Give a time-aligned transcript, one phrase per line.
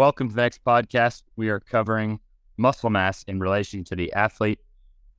[0.00, 1.24] Welcome to the next podcast.
[1.36, 2.20] We are covering
[2.56, 4.58] muscle mass in relation to the athlete.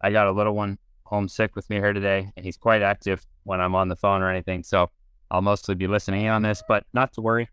[0.01, 3.61] I got a little one homesick with me here today, and he's quite active when
[3.61, 4.63] I'm on the phone or anything.
[4.63, 4.89] So
[5.29, 7.47] I'll mostly be listening in on this, but not to worry.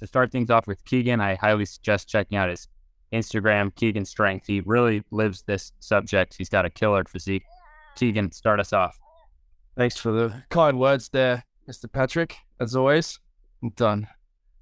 [0.00, 2.66] To start things off with Keegan, I highly suggest checking out his
[3.12, 4.48] Instagram, Keegan Strength.
[4.48, 6.34] He really lives this subject.
[6.36, 7.44] He's got a killer physique.
[7.94, 8.98] Keegan, start us off.
[9.76, 11.86] Thanks for the kind words there, Mr.
[11.92, 12.34] Patrick.
[12.58, 13.20] As always,
[13.62, 14.08] I'm done.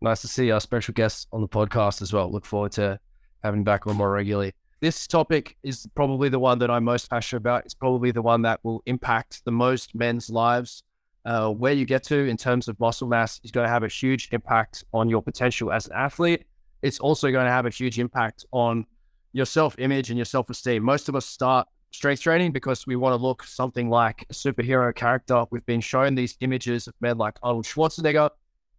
[0.05, 2.31] Nice to see our special guests on the podcast as well.
[2.31, 3.01] Look forward to
[3.43, 4.53] having back on more regularly.
[4.83, 7.65] This topic is probably the one that I'm most passionate about.
[7.65, 10.83] It's probably the one that will impact the most men's lives.
[11.25, 13.89] Uh, where you get to in terms of muscle mass is going to have a
[13.89, 16.45] huge impact on your potential as an athlete.
[16.83, 18.85] It's also going to have a huge impact on
[19.33, 20.83] your self image and your self esteem.
[20.83, 24.95] Most of us start strength training because we want to look something like a superhero
[24.95, 25.47] character.
[25.51, 28.29] We've been shown these images of men like Arnold Schwarzenegger,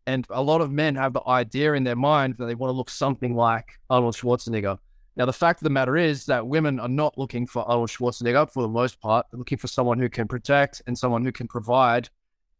[0.08, 2.77] and a lot of men have the idea in their mind that they want to
[2.77, 4.78] look something like Arnold Schwarzenegger.
[5.18, 8.52] Now, the fact of the matter is that women are not looking for Arnold Schwarzenegger
[8.52, 9.26] for the most part.
[9.31, 12.09] They're looking for someone who can protect and someone who can provide.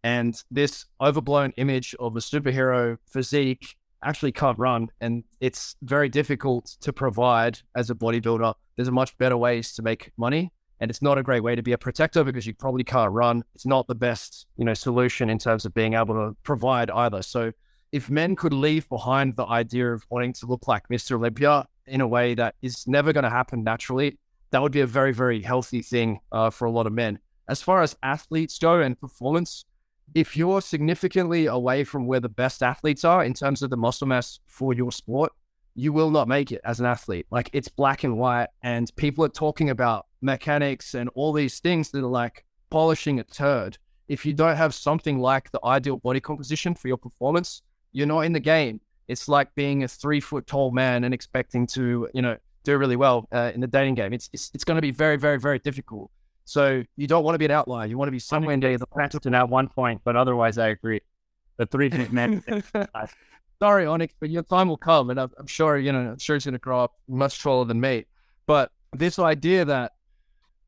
[0.03, 4.89] And this overblown image of a superhero physique actually can't run.
[5.01, 8.53] And it's very difficult to provide as a bodybuilder.
[8.75, 10.51] There's much better ways to make money.
[10.79, 13.43] And it's not a great way to be a protector because you probably can't run.
[13.53, 17.21] It's not the best, you know, solution in terms of being able to provide either.
[17.21, 17.53] So
[17.91, 21.15] if men could leave behind the idea of wanting to look like Mr.
[21.15, 24.19] Olympia in a way that is never going to happen naturally,
[24.51, 27.19] that would be a very, very healthy thing uh, for a lot of men.
[27.47, 29.65] As far as athletes go and performance,
[30.13, 34.07] if you're significantly away from where the best athletes are in terms of the muscle
[34.07, 35.31] mass for your sport,
[35.75, 37.27] you will not make it as an athlete.
[37.31, 41.91] Like it's black and white, and people are talking about mechanics and all these things
[41.91, 43.77] that are like polishing a turd.
[44.07, 48.21] If you don't have something like the ideal body composition for your performance, you're not
[48.21, 48.81] in the game.
[49.07, 52.95] It's like being a three foot tall man and expecting to, you know, do really
[52.95, 54.11] well uh, in the dating game.
[54.13, 56.11] It's, it's, it's going to be very, very, very difficult.
[56.45, 57.87] So you don't want to be an outlier.
[57.87, 61.01] You want to be somewhere near the plateau at one point, but otherwise, I agree.
[61.57, 62.44] The three foot man.
[63.61, 66.11] Sorry, Onyx, but your time will come, and I'm, I'm sure you know.
[66.11, 68.05] I'm sure it's going to grow up much taller than me.
[68.45, 69.94] But this idea that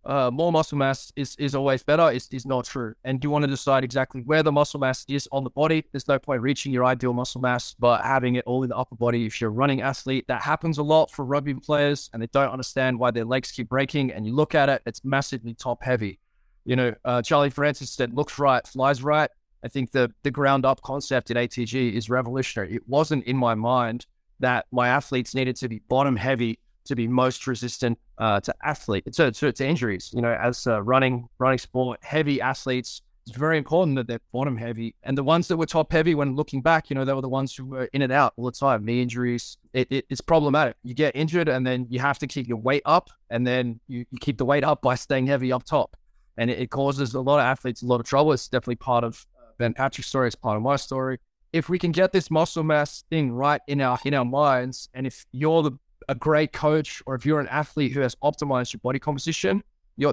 [0.07, 2.95] uh, more muscle mass is, is always better is, is not true.
[3.03, 5.83] And you want to decide exactly where the muscle mass is on the body.
[5.91, 8.95] There's no point reaching your ideal muscle mass, but having it all in the upper
[8.95, 9.25] body.
[9.25, 12.49] If you're a running athlete, that happens a lot for rugby players and they don't
[12.49, 14.13] understand why their legs keep breaking.
[14.13, 16.19] And you look at it, it's massively top heavy.
[16.63, 19.29] You know, uh, Charlie Francis said, looks right, flies right.
[19.63, 22.75] I think the, the ground up concept in ATG is revolutionary.
[22.75, 24.05] It wasn't in my mind
[24.39, 29.05] that my athletes needed to be bottom heavy to be most resistant uh, to athlete
[29.13, 30.11] to, to, to, injuries.
[30.13, 34.57] You know, as uh, running running sport, heavy athletes, it's very important that they're bottom
[34.57, 34.95] heavy.
[35.03, 37.29] And the ones that were top heavy, when looking back, you know, they were the
[37.29, 38.85] ones who were in and out all the time.
[38.85, 40.75] Knee injuries, it, it, it's problematic.
[40.83, 44.05] You get injured, and then you have to keep your weight up, and then you,
[44.11, 45.97] you keep the weight up by staying heavy up top,
[46.37, 48.31] and it, it causes a lot of athletes a lot of trouble.
[48.31, 50.27] It's definitely part of uh, Ben Patrick's story.
[50.27, 51.19] It's part of my story
[51.53, 55.07] if we can get this muscle mass thing right in our in our minds, and
[55.07, 55.71] if you're the
[56.07, 59.63] a great coach or if you're an athlete who has optimized your body composition,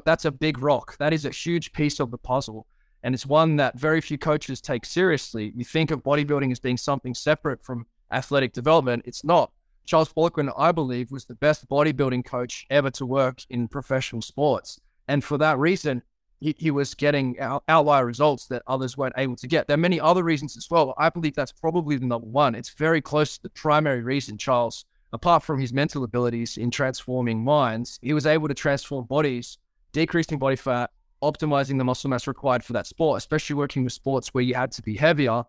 [0.04, 0.96] that's a big rock.
[0.98, 2.66] That is a huge piece of the puzzle.
[3.02, 5.52] And it's one that very few coaches take seriously.
[5.54, 9.02] You think of bodybuilding as being something separate from athletic development.
[9.04, 9.52] It's not.
[9.84, 14.80] Charles Poliquin, I believe, was the best bodybuilding coach ever to work in professional sports.
[15.06, 16.02] And for that reason,
[16.40, 19.66] he, he was getting out, outlier results that others weren't able to get.
[19.66, 20.94] There are many other reasons as well.
[20.96, 22.54] I believe that's probably the number one.
[22.54, 27.42] It's very close to the primary reason Charles apart from his mental abilities in transforming
[27.42, 29.58] minds, he was able to transform bodies,
[29.92, 30.90] decreasing body fat,
[31.22, 34.72] optimizing the muscle mass required for that sport, especially working with sports where you had
[34.72, 35.44] to be heavier.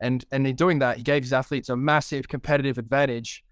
[0.00, 3.44] And, and in doing that, he gave his athletes a massive competitive advantage.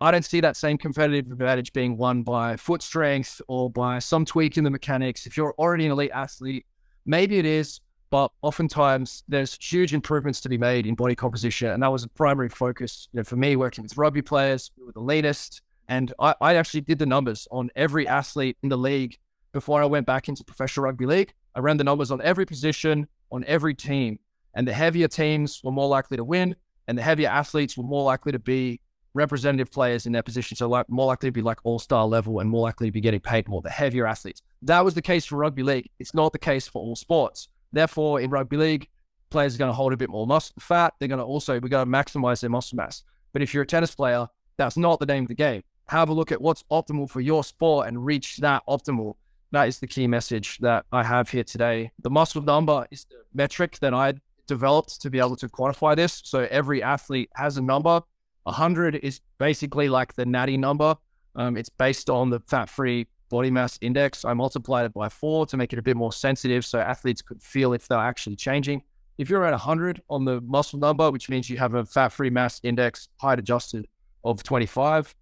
[0.00, 4.24] I don't see that same competitive advantage being won by foot strength or by some
[4.24, 5.24] tweak in the mechanics.
[5.24, 6.66] If you're already an elite athlete,
[7.06, 7.80] maybe it is,
[8.10, 11.70] but oftentimes there's huge improvements to be made in body composition.
[11.70, 14.84] And that was a primary focus you know, for me working with rugby players, we
[14.84, 15.62] were the latest.
[15.88, 19.18] And I, I actually did the numbers on every athlete in the league
[19.52, 21.32] before I went back into professional rugby league.
[21.54, 24.18] I ran the numbers on every position, on every team.
[24.54, 26.56] And the heavier teams were more likely to win,
[26.88, 28.80] and the heavier athletes were more likely to be
[29.16, 30.56] representative players in their position.
[30.56, 33.00] So like more likely to be like all star level and more likely to be
[33.00, 34.42] getting paid more, the heavier athletes.
[34.62, 35.90] That was the case for rugby league.
[35.98, 37.48] It's not the case for all sports.
[37.72, 38.88] Therefore, in rugby league,
[39.30, 40.94] players are going to hold a bit more muscle fat.
[40.98, 43.02] They're going to also, we're going to maximize their muscle mass.
[43.32, 45.62] But if you're a tennis player, that's not the name of the game.
[45.88, 49.14] Have a look at what's optimal for your sport and reach that optimal.
[49.52, 51.92] That is the key message that I have here today.
[52.02, 54.14] The muscle number is the metric that I
[54.46, 56.22] developed to be able to quantify this.
[56.24, 58.00] So every athlete has a number.
[58.44, 60.96] 100 is basically like the natty number.
[61.34, 64.24] Um, it's based on the fat free body mass index.
[64.24, 67.42] I multiplied it by four to make it a bit more sensitive so athletes could
[67.42, 68.82] feel if they're actually changing.
[69.18, 72.30] If you're at 100 on the muscle number, which means you have a fat free
[72.30, 73.86] mass index, height adjusted
[74.24, 75.14] of 25,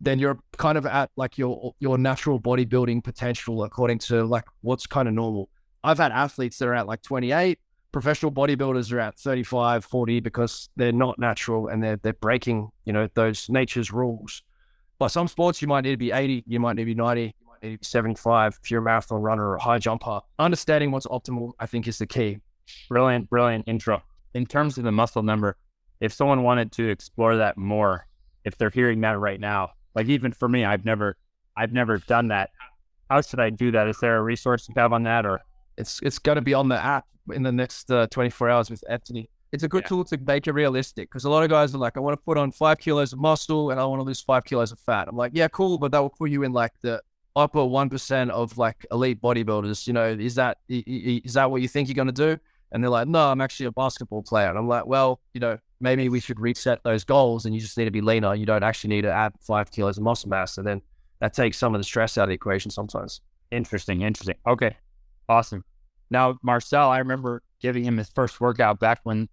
[0.00, 4.86] then you're kind of at like your your natural bodybuilding potential according to like what's
[4.86, 5.48] kind of normal.
[5.82, 7.58] I've had athletes that are at like 28,
[7.92, 12.92] professional bodybuilders are at 35, 40 because they're not natural and they're they're breaking, you
[12.92, 14.42] know, those nature's rules.
[14.98, 17.34] But some sports you might need to be 80, you might need to be 90,
[17.64, 20.20] you might need to 75 if marathon runner or high jumper.
[20.38, 22.40] Understanding what's optimal, I think, is the key.
[22.88, 24.02] Brilliant, brilliant intro.
[24.34, 25.56] In terms of the muscle number,
[26.00, 28.06] if someone wanted to explore that more,
[28.44, 31.16] if they're hearing that right now, like even for me, I've never,
[31.56, 32.50] I've never done that.
[33.08, 33.86] How should I do that?
[33.88, 35.40] Is there a resource you have on that, or
[35.76, 38.82] it's it's going to be on the app in the next uh, 24 hours with
[38.88, 39.30] Anthony.
[39.52, 39.88] It's a good yeah.
[39.88, 42.22] tool to make it realistic because a lot of guys are like, I want to
[42.24, 45.06] put on five kilos of muscle and I want to lose five kilos of fat.
[45.06, 47.00] I'm like, yeah, cool, but that will put you in like the
[47.36, 49.86] upper one percent of like elite bodybuilders.
[49.86, 52.38] You know, is that is that what you think you're going to do?
[52.72, 54.48] And they're like, no, I'm actually a basketball player.
[54.48, 57.78] And I'm like, well, you know, maybe we should reset those goals and you just
[57.78, 58.34] need to be leaner.
[58.34, 60.58] You don't actually need to add five kilos of muscle mass.
[60.58, 60.82] And then
[61.20, 63.20] that takes some of the stress out of the equation sometimes.
[63.52, 64.02] Interesting.
[64.02, 64.34] Interesting.
[64.44, 64.76] Okay.
[65.28, 65.64] Awesome.
[66.10, 69.28] Now, Marcel, I remember giving him his first workout back when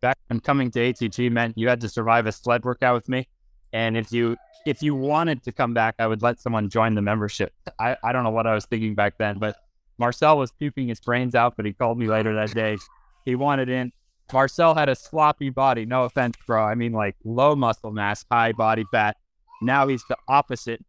[0.00, 3.28] back when coming to ATG meant you had to survive a sled workout with me.
[3.76, 7.02] And if you if you wanted to come back, I would let someone join the
[7.02, 7.52] membership.
[7.78, 9.54] I, I don't know what I was thinking back then, but
[9.98, 12.78] Marcel was puking his brains out, but he called me later that day.
[13.26, 13.92] He wanted in.
[14.32, 15.84] Marcel had a sloppy body.
[15.84, 16.64] No offense, bro.
[16.64, 19.18] I mean, like low muscle mass, high body fat.
[19.60, 20.82] Now he's the opposite.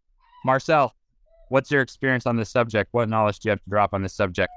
[0.45, 0.95] Marcel,
[1.49, 2.87] what's your experience on this subject?
[2.93, 4.49] What knowledge do you have to drop on this subject?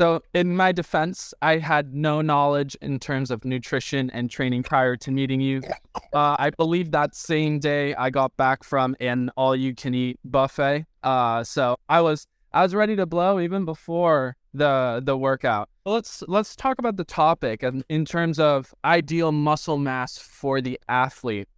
[0.00, 4.96] So, in my defense, I had no knowledge in terms of nutrition and training prior
[4.96, 5.60] to meeting you.
[6.12, 10.86] Uh, I believe that same day I got back from an all-you-can-eat buffet.
[11.04, 15.68] Uh, so I was I was ready to blow even before the the workout.
[15.84, 20.80] Let's let's talk about the topic and in terms of ideal muscle mass for the
[20.88, 21.48] athlete.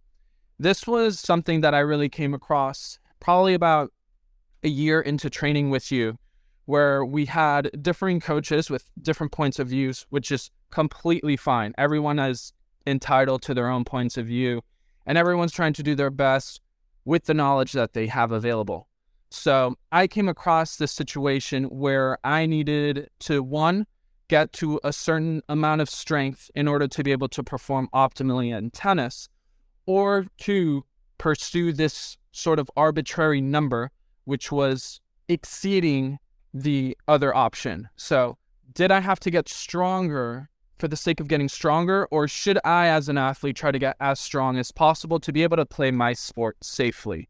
[0.59, 3.91] This was something that I really came across probably about
[4.63, 6.19] a year into training with you
[6.65, 11.73] where we had differing coaches with different points of views, which is completely fine.
[11.77, 12.53] Everyone is
[12.87, 14.61] entitled to their own points of view,
[15.05, 16.61] and everyone's trying to do their best
[17.05, 18.87] with the knowledge that they have available.
[19.29, 23.87] So I came across this situation where I needed to one,
[24.27, 28.55] get to a certain amount of strength in order to be able to perform optimally
[28.55, 29.27] in tennis,
[29.85, 30.85] or to
[31.17, 33.91] pursue this sort of arbitrary number,
[34.23, 36.19] which was exceeding
[36.53, 37.89] the other option.
[37.95, 38.37] So,
[38.73, 42.87] did I have to get stronger for the sake of getting stronger, or should I,
[42.87, 45.91] as an athlete, try to get as strong as possible to be able to play
[45.91, 47.29] my sport safely?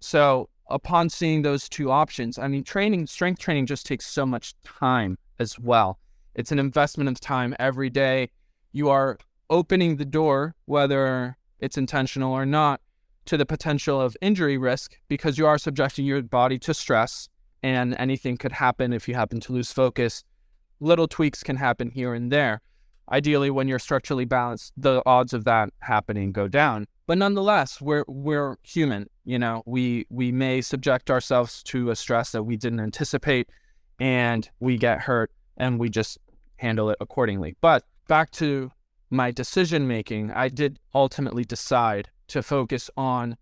[0.00, 4.54] So, upon seeing those two options, I mean, training, strength training just takes so much
[4.64, 5.98] time as well.
[6.34, 8.30] It's an investment of time every day.
[8.72, 9.18] You are
[9.50, 12.80] opening the door, whether it's intentional or not,
[13.26, 17.28] to the potential of injury risk because you are subjecting your body to stress
[17.64, 20.22] and anything could happen if you happen to lose focus.
[20.80, 22.60] Little tweaks can happen here and there.
[23.10, 26.86] Ideally, when you're structurally balanced, the odds of that happening go down.
[27.06, 29.08] But nonetheless, we're we're human.
[29.24, 33.48] You know, we we may subject ourselves to a stress that we didn't anticipate,
[33.98, 36.18] and we get hurt, and we just
[36.56, 37.56] handle it accordingly.
[37.62, 38.72] But back to
[39.08, 43.38] my decision making, I did ultimately decide to focus on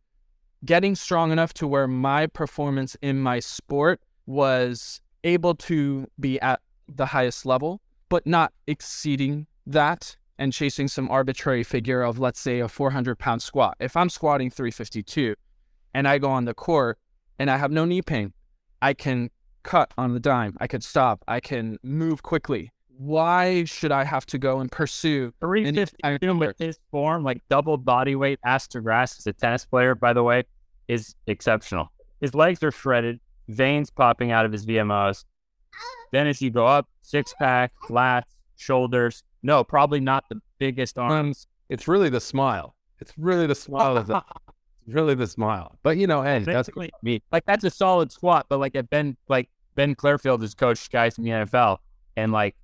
[0.65, 6.61] getting strong enough to where my performance in my sport was able to be at
[6.89, 12.61] the highest level, but not exceeding that and chasing some arbitrary figure of, let's say,
[12.61, 13.77] a 400 pound squat.
[13.81, 15.35] If I'm squatting 352
[15.95, 16.99] and I go on the court
[17.39, 18.33] and I have no knee pain,
[18.81, 19.31] I can
[19.63, 20.57] cut on the dime.
[20.61, 21.25] I could stop.
[21.29, 22.73] I can move quickly.
[22.99, 25.33] Why should I have to go and pursue?
[25.41, 29.95] 352 with his form, like double body weight, ass to grass as a tennis player,
[29.95, 30.45] by the way,
[30.89, 31.91] is exceptional.
[32.21, 35.25] His legs are shredded veins popping out of his VMOs.
[36.13, 38.25] Then as you go up, six pack, lats,
[38.57, 39.25] shoulders.
[39.43, 41.47] No, probably not the biggest arms.
[41.69, 42.77] It's really the smile.
[43.01, 43.97] It's really the smile.
[43.97, 44.23] of the,
[44.87, 45.79] it's really the smile.
[45.83, 46.71] But you know, hey, that's
[47.03, 47.23] me.
[47.33, 48.47] Like that's a solid squat.
[48.49, 51.79] But like at Ben, like Ben Clearfield has coached guys in the NFL,
[52.17, 52.55] and like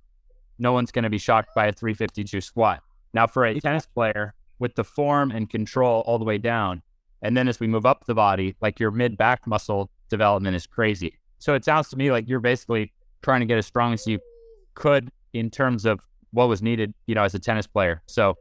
[0.57, 2.81] no one's going to be shocked by a 352 squat.
[3.13, 6.81] Now for a tennis player with the form and control all the way down,
[7.21, 10.67] and then as we move up the body, like your mid back muscle development is
[10.67, 11.17] crazy.
[11.39, 14.19] So it sounds to me like you're basically trying to get as strong as you
[14.75, 15.99] could in terms of
[16.31, 18.01] what was needed, you know, as a tennis player.
[18.07, 18.37] So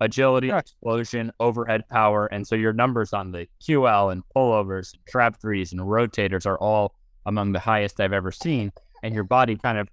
[0.00, 2.26] agility, explosion, overhead power.
[2.26, 6.94] And so your numbers on the QL and pullovers, trap threes, and rotators are all
[7.26, 8.72] among the highest I've ever seen.
[9.02, 9.88] And your body kind of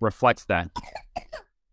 [0.00, 0.70] reflects that.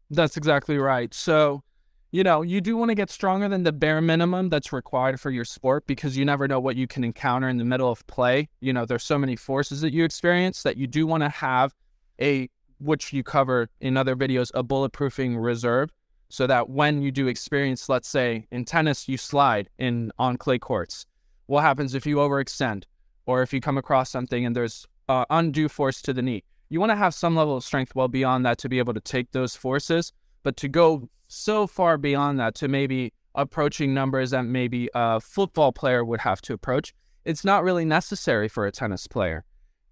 [0.10, 1.14] That's exactly right.
[1.14, 1.64] So,
[2.12, 5.32] you know, you do want to get stronger than the bare minimum that's required for
[5.32, 8.50] your sport because you never know what you can encounter in the middle of play.
[8.60, 11.74] You know, there's so many forces that you experience that you do want to have
[12.20, 12.50] a,
[12.80, 15.90] which you cover in other videos, a bulletproofing reserve
[16.28, 20.60] so that when you do experience, let's say in tennis, you slide in on clay
[20.60, 21.06] courts.
[21.46, 22.84] What happens if you overextend
[23.26, 26.44] or if you come across something and there's uh, undue force to the knee?
[26.70, 29.02] You want to have some level of strength well beyond that to be able to
[29.02, 34.44] take those forces, but to go so far beyond that to maybe approaching numbers that
[34.44, 36.94] maybe a football player would have to approach,
[37.26, 39.46] it's not really necessary for a tennis player.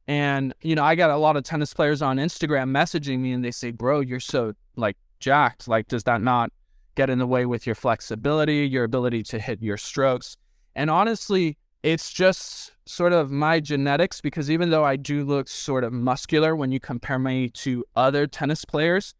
[0.07, 3.45] And, you know, I got a lot of tennis players on Instagram messaging me and
[3.45, 5.67] they say, bro, you're so like jacked.
[5.67, 6.51] Like, does that not
[6.95, 10.35] get in the way with your flexibility, your ability to hit your strokes?
[10.75, 15.83] And honestly, it's just sort of my genetics because even though I do look sort
[15.83, 19.13] of muscular when you compare me to other tennis players,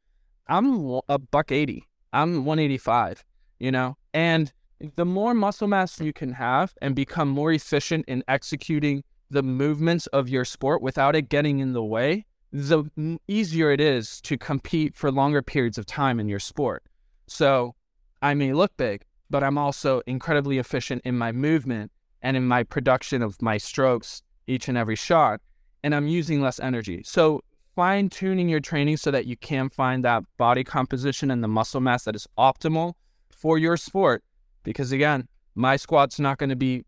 [0.50, 1.88] I'm a buck 80.
[2.12, 3.24] I'm 185,
[3.60, 3.98] you know?
[4.13, 4.51] And
[4.96, 10.08] the more muscle mass you can have and become more efficient in executing the movements
[10.08, 14.96] of your sport without it getting in the way, the easier it is to compete
[14.96, 16.84] for longer periods of time in your sport.
[17.27, 17.75] So
[18.22, 21.91] I may look big, but I'm also incredibly efficient in my movement
[22.24, 25.41] and in my production of my strokes each and every shot,
[25.84, 27.03] and I'm using less energy.
[27.06, 27.44] So
[27.79, 31.79] fine tuning your training so that you can find that body composition and the muscle
[31.79, 32.91] mass that is optimal
[33.31, 34.21] for your sport.
[34.63, 36.83] Because again, my squat's not going to be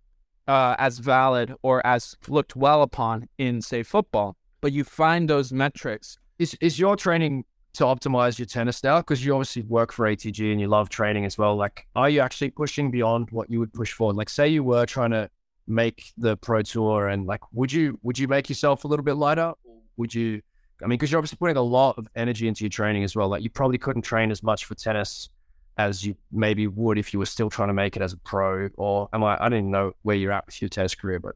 [0.49, 4.35] uh, as valid or as looked well upon in, say, football.
[4.59, 6.17] But you find those metrics.
[6.39, 7.45] Is is your training
[7.75, 8.97] to optimize your tennis now?
[8.99, 11.55] Because you obviously work for ATG and you love training as well.
[11.55, 14.11] Like, are you actually pushing beyond what you would push for?
[14.11, 15.29] Like, say you were trying to
[15.67, 19.15] make the pro tour, and like, would you would you make yourself a little bit
[19.15, 19.53] lighter?
[19.95, 20.41] Would you?
[20.83, 23.27] I mean, because you're obviously putting a lot of energy into your training as well.
[23.27, 25.29] Like, you probably couldn't train as much for tennis
[25.77, 28.69] as you maybe would if you were still trying to make it as a pro.
[28.77, 29.35] Or am I?
[29.35, 31.35] I don't even know where you're at with your tennis career, but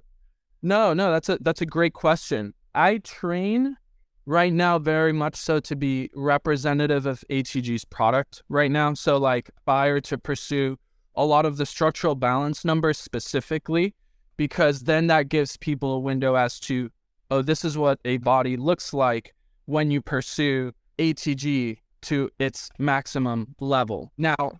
[0.61, 2.53] No, no, that's a that's a great question.
[2.73, 3.77] I train
[4.25, 8.93] right now very much so to be representative of ATG's product right now.
[8.95, 10.77] So like fire to pursue
[11.15, 13.93] a lot of the structural balance numbers specifically,
[14.37, 16.89] because then that gives people a window as to,
[17.31, 19.33] oh, this is what a body looks like
[19.65, 24.11] when you pursue ATG to its maximum level.
[24.17, 24.59] Now,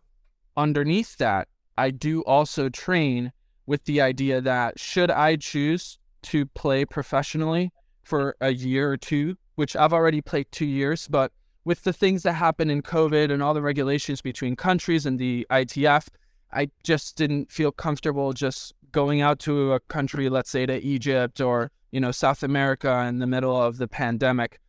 [0.57, 3.31] underneath that, I do also train
[3.65, 7.72] with the idea that should I choose to play professionally
[8.03, 11.31] for a year or two, which I've already played two years, but
[11.65, 15.45] with the things that happened in COVID and all the regulations between countries and the
[15.50, 16.07] ITF,
[16.53, 21.41] I just didn't feel comfortable just going out to a country, let's say to Egypt
[21.41, 24.59] or, you know, South America in the middle of the pandemic.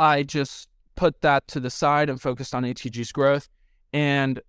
[0.00, 3.48] I just put that to the side and focused on ATG's growth
[3.92, 4.40] and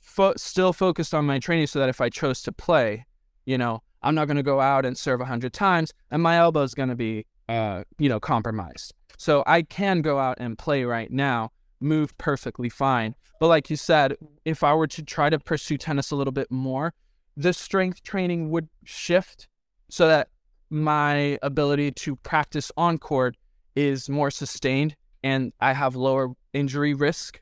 [0.00, 3.06] fo- still focused on my training so that if I chose to play,
[3.44, 6.62] you know, I'm not going to go out and serve 100 times and my elbow
[6.62, 8.94] is going to be, uh, you know, compromised.
[9.18, 11.50] So I can go out and play right now,
[11.80, 13.16] move perfectly fine.
[13.40, 14.14] But like you said,
[14.44, 16.94] if I were to try to pursue tennis a little bit more,
[17.36, 19.48] the strength training would shift
[19.90, 20.28] so that
[20.74, 23.36] my ability to practice on court
[23.74, 27.40] is more sustained and I have lower injury risk.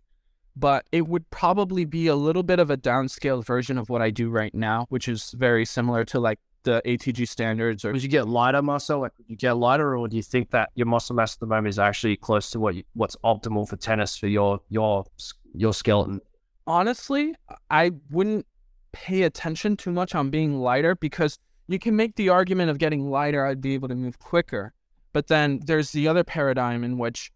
[0.55, 4.11] But it would probably be a little bit of a downscaled version of what I
[4.11, 8.09] do right now, which is very similar to like the ATG standards or would you
[8.09, 9.01] get lighter muscle?
[9.01, 11.47] Like, would you get lighter, or do you think that your muscle mass at the
[11.47, 15.07] moment is actually close to what you, what's optimal for tennis for your your
[15.55, 16.21] your skeleton?
[16.67, 17.35] honestly,
[17.71, 18.47] I wouldn't
[18.93, 21.39] pay attention too much on being lighter because
[21.69, 24.73] you can make the argument of getting lighter, I'd be able to move quicker.
[25.13, 27.31] But then there's the other paradigm in which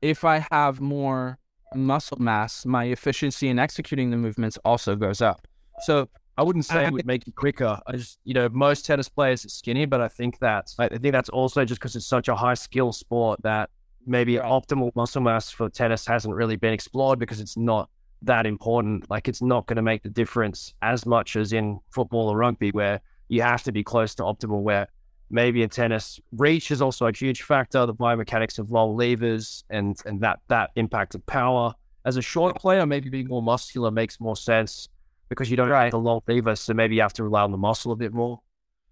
[0.00, 1.38] if I have more
[1.74, 5.46] muscle mass, my efficiency in executing the movements also goes up.
[5.80, 7.78] So I wouldn't say it would make you quicker.
[7.86, 11.12] I just, you know, most tennis players are skinny, but I think that's, I think
[11.12, 13.70] that's also just because it's such a high skill sport that
[14.06, 17.88] maybe optimal muscle mass for tennis hasn't really been explored because it's not
[18.22, 19.08] that important.
[19.10, 22.70] Like, it's not going to make the difference as much as in football or rugby,
[22.70, 23.00] where
[23.32, 24.60] you have to be close to optimal.
[24.60, 24.88] Where
[25.30, 27.86] maybe in tennis, reach is also a huge factor.
[27.86, 31.74] The biomechanics of long levers and and that that impact of power.
[32.04, 34.88] As a short player, maybe being more muscular makes more sense
[35.28, 37.58] because you don't have the long lever, so maybe you have to rely on the
[37.58, 38.40] muscle a bit more.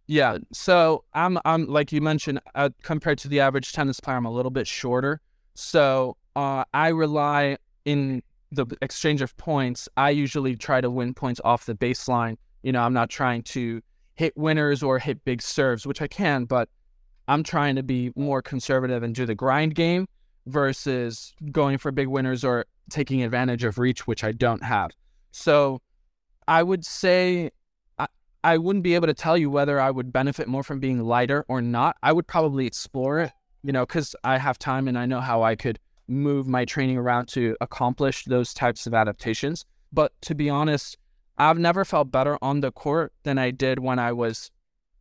[0.07, 0.39] Yeah.
[0.53, 4.33] So I'm I'm like you mentioned, uh, compared to the average tennis player, I'm a
[4.33, 5.21] little bit shorter.
[5.55, 11.41] So uh, I rely in the exchange of points, I usually try to win points
[11.45, 12.37] off the baseline.
[12.63, 13.83] You know, I'm not trying to
[14.21, 16.69] hit winners or hit big serves, which I can, but
[17.27, 20.07] I'm trying to be more conservative and do the grind game
[20.45, 24.91] versus going for big winners or taking advantage of reach, which I don't have.
[25.31, 25.81] So
[26.47, 27.51] I would say
[27.99, 28.09] I,
[28.45, 31.47] I wouldn't be able to tell you whether I would benefit more from being lighter
[31.49, 31.97] or not.
[32.03, 35.43] I would probably explore it, you know, because I have time and I know how
[35.43, 39.65] I could move my training around to accomplish those types of adaptations.
[39.95, 40.99] But to be honest,
[41.39, 44.51] I've never felt better on the court than I did when I was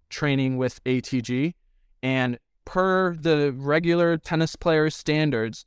[0.10, 1.54] training with ATG.
[2.02, 5.66] And per the regular tennis players' standards,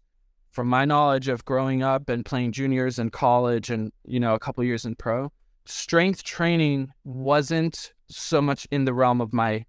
[0.51, 4.39] from my knowledge of growing up and playing juniors in college and, you know, a
[4.39, 5.33] couple years in pro,
[5.65, 9.65] strength training wasn't so much in the realm of my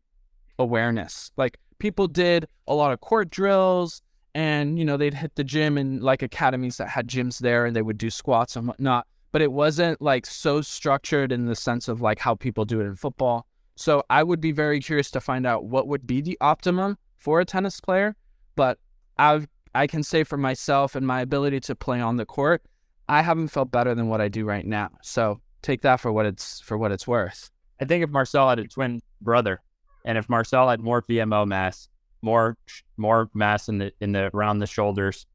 [0.59, 1.31] awareness.
[1.37, 4.01] Like people did a lot of court drills
[4.35, 7.75] and, you know, they'd hit the gym and like academies that had gyms there and
[7.75, 11.89] they would do squats and whatnot but it wasn't like so structured in the sense
[11.89, 13.47] of like how people do it in football.
[13.75, 17.41] So I would be very curious to find out what would be the optimum for
[17.41, 18.15] a tennis player.
[18.55, 18.77] But
[19.17, 22.61] I I can say for myself and my ability to play on the court,
[23.09, 24.91] I haven't felt better than what I do right now.
[25.01, 27.49] So take that for what it's for what it's worth.
[27.81, 29.61] I think if Marcel had a twin brother,
[30.05, 31.89] and if Marcel had more VMO mass,
[32.21, 32.55] more
[32.97, 35.25] more mass in the in the around the shoulders,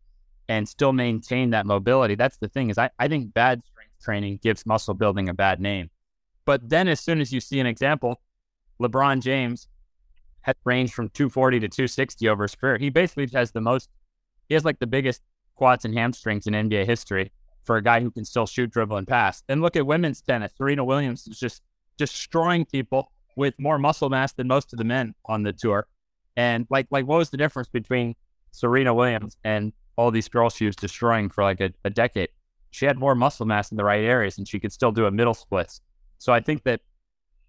[0.49, 2.71] and still maintain that mobility, that's the thing.
[2.71, 3.61] Is I, I think bad
[4.00, 5.90] training gives muscle building a bad name.
[6.45, 8.21] But then, as soon as you see an example,
[8.81, 9.69] LeBron James
[10.43, 12.78] has ranged from 240 to 260 over his career.
[12.78, 13.90] He basically has the most,
[14.49, 15.23] he has like the biggest
[15.57, 17.33] quads and hamstrings in NBA history
[17.64, 19.43] for a guy who can still shoot, dribble, and pass.
[19.49, 20.52] And look at women's tennis.
[20.57, 21.61] Serena Williams is just
[21.99, 25.87] destroying people with more muscle mass than most of the men on the tour.
[26.37, 28.14] And like, like what was the difference between
[28.52, 32.31] Serena Williams and all these girls she was destroying for like a, a decade?
[32.79, 35.11] She had more muscle mass in the right areas and she could still do a
[35.11, 35.81] middle splits.
[36.19, 36.81] So I think that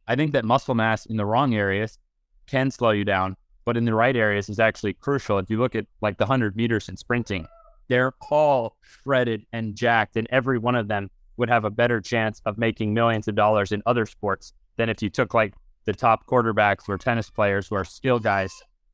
[0.07, 1.99] I think that muscle mass in the wrong areas
[2.47, 5.37] can slow you down, but in the right areas is actually crucial.
[5.37, 7.45] If you look at like the 100 meters in sprinting,
[7.89, 12.41] they're all shredded and jacked, and every one of them would have a better chance
[12.47, 15.53] of making millions of dollars in other sports than if you took like
[15.85, 18.51] the top quarterbacks or tennis players who are skill guys.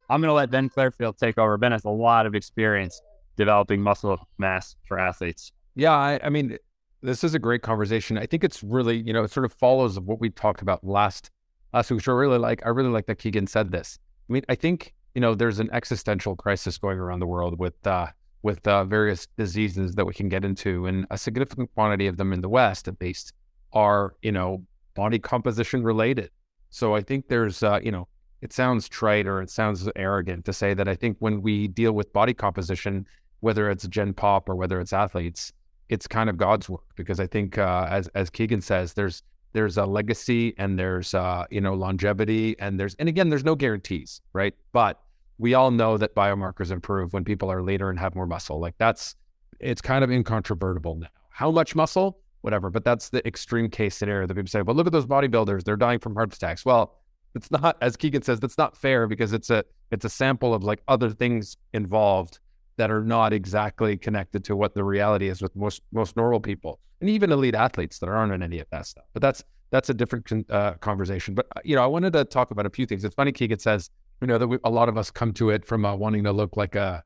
[0.09, 1.57] I'm going to let Ben Clearfield take over.
[1.57, 3.01] Ben has a lot of experience
[3.37, 5.53] developing muscle mass for athletes.
[5.75, 6.57] Yeah, I, I mean,
[7.01, 8.17] this is a great conversation.
[8.17, 11.29] I think it's really, you know, it sort of follows what we talked about last
[11.73, 11.97] last week.
[11.97, 12.65] Which I really like.
[12.65, 13.99] I really like that Keegan said this.
[14.29, 17.87] I mean, I think you know, there's an existential crisis going around the world with
[17.87, 18.07] uh,
[18.43, 22.33] with uh, various diseases that we can get into, and a significant quantity of them
[22.33, 23.33] in the West, at least,
[23.73, 26.29] are you know body composition related.
[26.69, 28.07] So I think there's, uh, you know,
[28.41, 31.93] it sounds trite or it sounds arrogant to say that I think when we deal
[31.93, 33.05] with body composition,
[33.39, 35.53] whether it's Gen Pop or whether it's athletes,
[35.89, 39.77] it's kind of God's work because I think uh, as as Keegan says, there's there's
[39.77, 44.21] a legacy and there's uh, you know longevity and there's and again there's no guarantees,
[44.33, 44.53] right?
[44.71, 45.01] But
[45.37, 48.59] we all know that biomarkers improve when people are later and have more muscle.
[48.59, 49.15] Like that's
[49.59, 51.07] it's kind of incontrovertible now.
[51.29, 54.61] How much muscle, whatever, but that's the extreme case scenario that people say.
[54.61, 56.65] But look at those bodybuilders; they're dying from heart attacks.
[56.65, 56.95] Well,
[57.35, 60.63] it's not, as Keegan says, that's not fair because it's a it's a sample of
[60.63, 62.39] like other things involved
[62.77, 66.79] that are not exactly connected to what the reality is with most most normal people
[67.01, 69.05] and even elite athletes that aren't in any of that stuff.
[69.13, 71.33] But that's that's a different uh, conversation.
[71.35, 73.03] But uh, you know, I wanted to talk about a few things.
[73.03, 73.89] It's funny, Keegan says,
[74.21, 76.31] you know, that we, a lot of us come to it from uh, wanting to
[76.31, 77.03] look like a,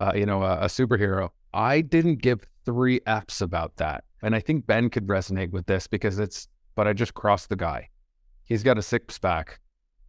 [0.00, 1.30] uh, you know, a, a superhero.
[1.54, 5.86] I didn't give three F's about that, and I think Ben could resonate with this
[5.86, 6.48] because it's.
[6.76, 7.88] But I just crossed the guy.
[8.44, 9.58] He's got a six pack,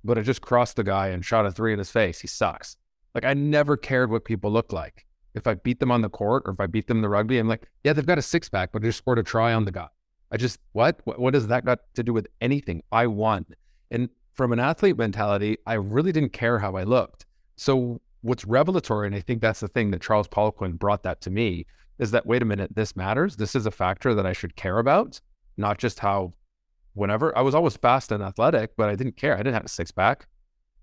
[0.03, 2.19] but I just crossed the guy and shot a three in his face.
[2.19, 2.77] He sucks.
[3.13, 5.05] Like I never cared what people looked like.
[5.33, 7.37] If I beat them on the court or if I beat them in the rugby,
[7.37, 9.65] I'm like, yeah, they've got a six pack, but I just scored a try on
[9.65, 9.87] the guy.
[10.31, 10.99] I just what?
[11.03, 11.19] what?
[11.19, 12.83] What does that got to do with anything?
[12.91, 13.45] I won.
[13.91, 17.25] And from an athlete mentality, I really didn't care how I looked.
[17.57, 21.29] So what's revelatory, and I think that's the thing that Charles Poliquin brought that to
[21.29, 21.65] me,
[21.99, 23.35] is that wait a minute, this matters.
[23.35, 25.19] This is a factor that I should care about,
[25.57, 26.33] not just how
[26.93, 29.33] whenever I was always fast and athletic, but I didn't care.
[29.33, 30.27] I didn't have a six pack.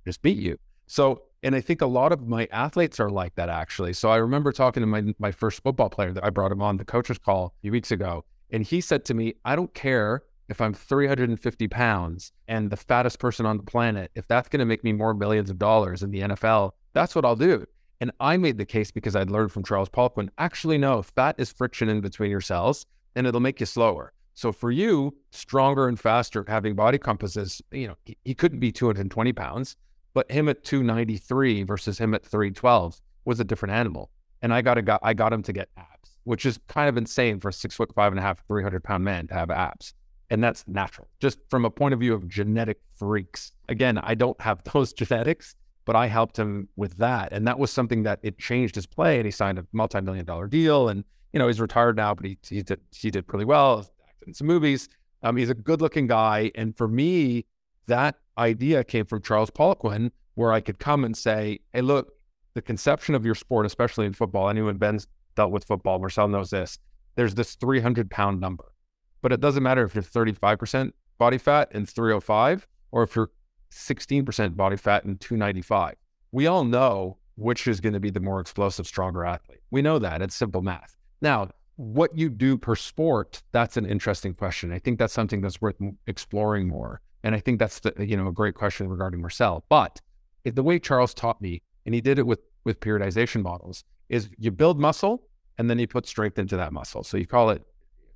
[0.06, 0.58] Just beat you.
[0.86, 3.92] So and I think a lot of my athletes are like that actually.
[3.92, 6.77] So I remember talking to my my first football player that I brought him on
[6.77, 10.22] the coaches call a few weeks ago, and he said to me, "I don't care
[10.48, 14.11] if I'm 350 pounds and the fattest person on the planet.
[14.14, 17.24] If that's going to make me more millions of dollars in the NFL, that's what
[17.24, 17.66] I'll do."
[18.01, 20.29] And I made the case because I'd learned from Charles Poliquin.
[20.38, 24.12] Actually, no, fat is friction in between your cells, and it'll make you slower.
[24.35, 28.70] So for you, stronger and faster having body composites, you know, he, he couldn't be
[28.70, 29.77] 220 pounds
[30.14, 34.11] but him at 293 versus him at 312 was a different animal.
[34.42, 36.18] And I got a guy, I got him to get abs.
[36.25, 39.05] which is kind of insane for a six foot five and a half, 300 pound
[39.05, 39.94] man to have abs.
[40.31, 43.53] And that's natural, just from a point of view of genetic freaks.
[43.68, 47.33] Again, I don't have those genetics, but I helped him with that.
[47.33, 49.16] And that was something that it changed his play.
[49.16, 50.88] And he signed a multi million dollar deal.
[50.88, 53.87] And, you know, he's retired now, but he, he, did, he did pretty well,
[54.27, 54.88] in some movies.
[55.23, 56.53] Um, he's a good looking guy.
[56.55, 57.47] And for me,
[57.88, 62.12] that idea came from Charles Poliquin, where I could come and say, hey, look,
[62.55, 66.51] the conception of your sport, especially in football, anyone Ben's dealt with football, Marcel knows
[66.51, 66.79] this.
[67.16, 68.72] There's this 300 pound number,
[69.20, 73.31] but it doesn't matter if you're 35% body fat and 305 or if you're
[73.72, 75.96] 16% body fat and 295.
[76.31, 79.61] We all know which is going to be the more explosive, stronger athlete.
[79.70, 80.22] We know that.
[80.22, 80.96] It's simple math.
[81.20, 84.72] Now, what you do per sport, that's an interesting question.
[84.72, 85.77] I think that's something that's worth
[86.09, 87.01] exploring more.
[87.24, 89.64] And I think that's the, you know a great question regarding Marcel.
[89.68, 90.00] But
[90.44, 94.50] the way Charles taught me, and he did it with with periodization models, is you
[94.50, 95.22] build muscle
[95.59, 97.02] and then you put strength into that muscle.
[97.02, 97.62] So you call it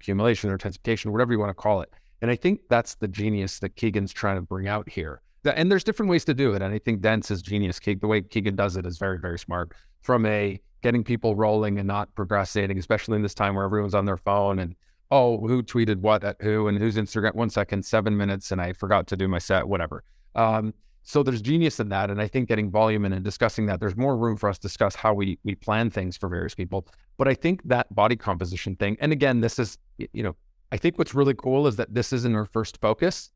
[0.00, 1.90] accumulation or intensification, whatever you want to call it.
[2.20, 5.22] And I think that's the genius that Keegan's trying to bring out here.
[5.44, 6.62] And there's different ways to do it.
[6.62, 7.80] And I think Dents is genius.
[7.80, 9.72] The way Keegan does it is very, very smart.
[10.02, 14.04] From a getting people rolling and not procrastinating, especially in this time where everyone's on
[14.04, 14.76] their phone and
[15.12, 18.72] oh, who tweeted what at who and who's Instagram one second, seven minutes, and I
[18.72, 20.02] forgot to do my set, whatever.
[20.34, 20.72] Um,
[21.02, 22.10] so there's genius in that.
[22.10, 24.62] And I think getting volume in and discussing that, there's more room for us to
[24.62, 26.86] discuss how we we plan things for various people.
[27.18, 30.34] But I think that body composition thing, and again, this is, you know,
[30.72, 33.30] I think what's really cool is that this isn't our first focus.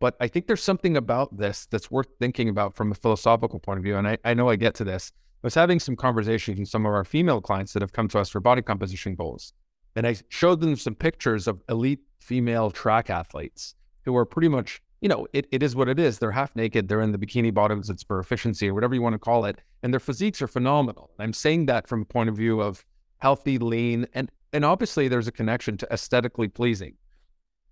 [0.00, 3.78] But I think there's something about this that's worth thinking about from a philosophical point
[3.78, 3.96] of view.
[3.96, 5.12] And I, I know I get to this.
[5.42, 8.18] I was having some conversations with some of our female clients that have come to
[8.18, 9.52] us for body composition goals.
[9.96, 13.74] And I showed them some pictures of elite female track athletes
[14.04, 16.18] who are pretty much you know, it, it is what it is.
[16.18, 16.88] They're half naked.
[16.88, 17.88] They're in the bikini bottoms.
[17.88, 19.60] It's for efficiency or whatever you want to call it.
[19.82, 21.10] And their physiques are phenomenal.
[21.18, 22.84] I'm saying that from a point of view of
[23.18, 26.94] healthy, lean, and and obviously there's a connection to aesthetically pleasing.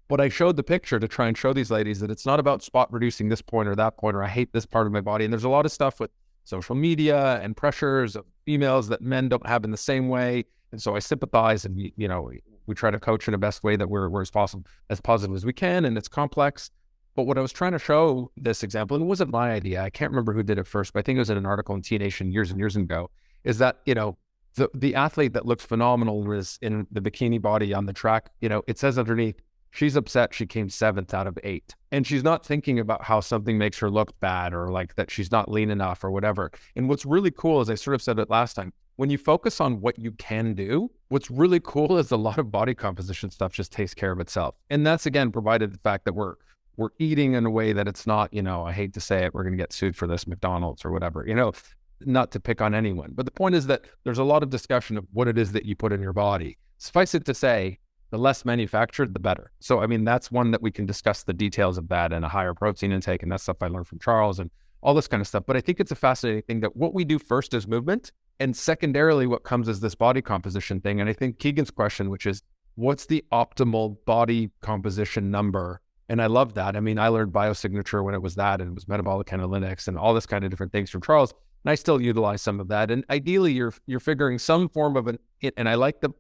[0.09, 2.63] But I showed the picture to try and show these ladies that it's not about
[2.63, 5.25] spot reducing this point or that point, or I hate this part of my body.
[5.25, 6.11] And there's a lot of stuff with
[6.45, 10.45] social media and pressures of females that men don't have in the same way.
[10.77, 12.31] And so I sympathize and, you know,
[12.67, 15.35] we try to coach in the best way that we're, we're as possible, as positive
[15.35, 15.87] as we can.
[15.87, 16.71] And it's complex.
[17.15, 19.89] But what I was trying to show this example, and it wasn't my idea, I
[19.89, 21.81] can't remember who did it first, but I think it was in an article in
[21.81, 23.11] T Nation years and years ago,
[23.43, 24.19] is that, you know,
[24.57, 28.51] the, the athlete that looks phenomenal was in the bikini body on the track, you
[28.51, 31.75] know, it says underneath, she's upset she came seventh out of eight.
[31.91, 35.33] And she's not thinking about how something makes her look bad or like that she's
[35.33, 36.53] not lean enough or whatever.
[36.77, 39.61] And what's really cool, as I sort of said it last time, when you focus
[39.61, 43.53] on what you can do, what's really cool is a lot of body composition stuff
[43.53, 44.55] just takes care of itself.
[44.71, 46.35] And that's again provided the fact that we're
[46.77, 49.33] we're eating in a way that it's not, you know, I hate to say it,
[49.33, 51.53] we're going to get sued for this McDonald's or whatever, you know,
[52.01, 53.13] not to pick on anyone.
[53.15, 55.65] But the point is that there's a lot of discussion of what it is that
[55.65, 56.59] you put in your body.
[56.77, 57.79] Suffice it to say,
[58.11, 59.51] the less manufactured, the better.
[59.59, 62.29] So, I mean, that's one that we can discuss the details of that and a
[62.29, 63.23] higher protein intake.
[63.23, 64.51] And that's stuff I learned from Charles and
[64.83, 65.45] all this kind of stuff.
[65.47, 68.13] But I think it's a fascinating thing that what we do first is movement.
[68.39, 71.01] And secondarily, what comes is this body composition thing.
[71.01, 72.43] And I think Keegan's question, which is,
[72.75, 76.77] what's the optimal body composition number and I love that.
[76.77, 79.99] I mean, I learned biosignature when it was that, and it was metabolic analytics and
[79.99, 81.35] all this kind of different things from Charles.
[81.65, 82.91] And I still utilize some of that.
[82.91, 85.19] And ideally, you're you're figuring some form of an.
[85.57, 86.11] And I like the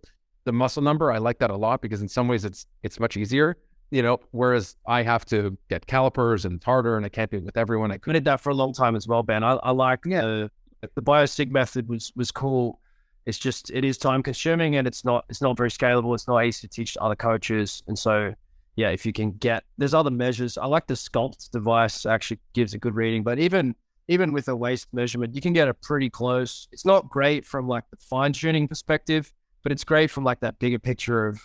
[0.45, 1.13] the muscle number.
[1.13, 3.57] I like that a lot because in some ways it's it's much easier.
[3.91, 7.37] You know, whereas I have to get calipers and it's harder, and I can't do
[7.37, 7.93] it with everyone.
[7.93, 9.45] I did that for a long time as well, Ben.
[9.45, 10.23] I, I like yeah.
[10.23, 10.51] the
[10.94, 12.81] the biosig method was was cool.
[13.25, 16.14] It's just it is time consuming and it's not it's not very scalable.
[16.14, 18.35] It's not easy to teach other coaches, and so
[18.77, 20.59] yeah, if you can get, there's other measures.
[20.59, 23.22] I like the Skulpt device; actually gives a good reading.
[23.22, 23.75] But even
[24.09, 26.68] even with a waist measurement, you can get it pretty close.
[26.72, 30.59] It's not great from like the fine tuning perspective, but it's great from like that
[30.59, 31.40] bigger picture of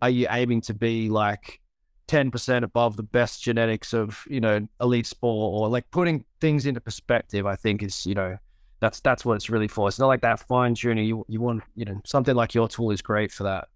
[0.00, 1.60] are you aiming to be like
[2.08, 6.80] 10% above the best genetics of, you know, elite sport or like putting things into
[6.80, 8.36] perspective, I think is, you know,
[8.84, 9.88] that's that's what it's really for.
[9.88, 11.06] It's not like that fine tuning.
[11.06, 13.68] You you want, you know, something like your tool is great for that.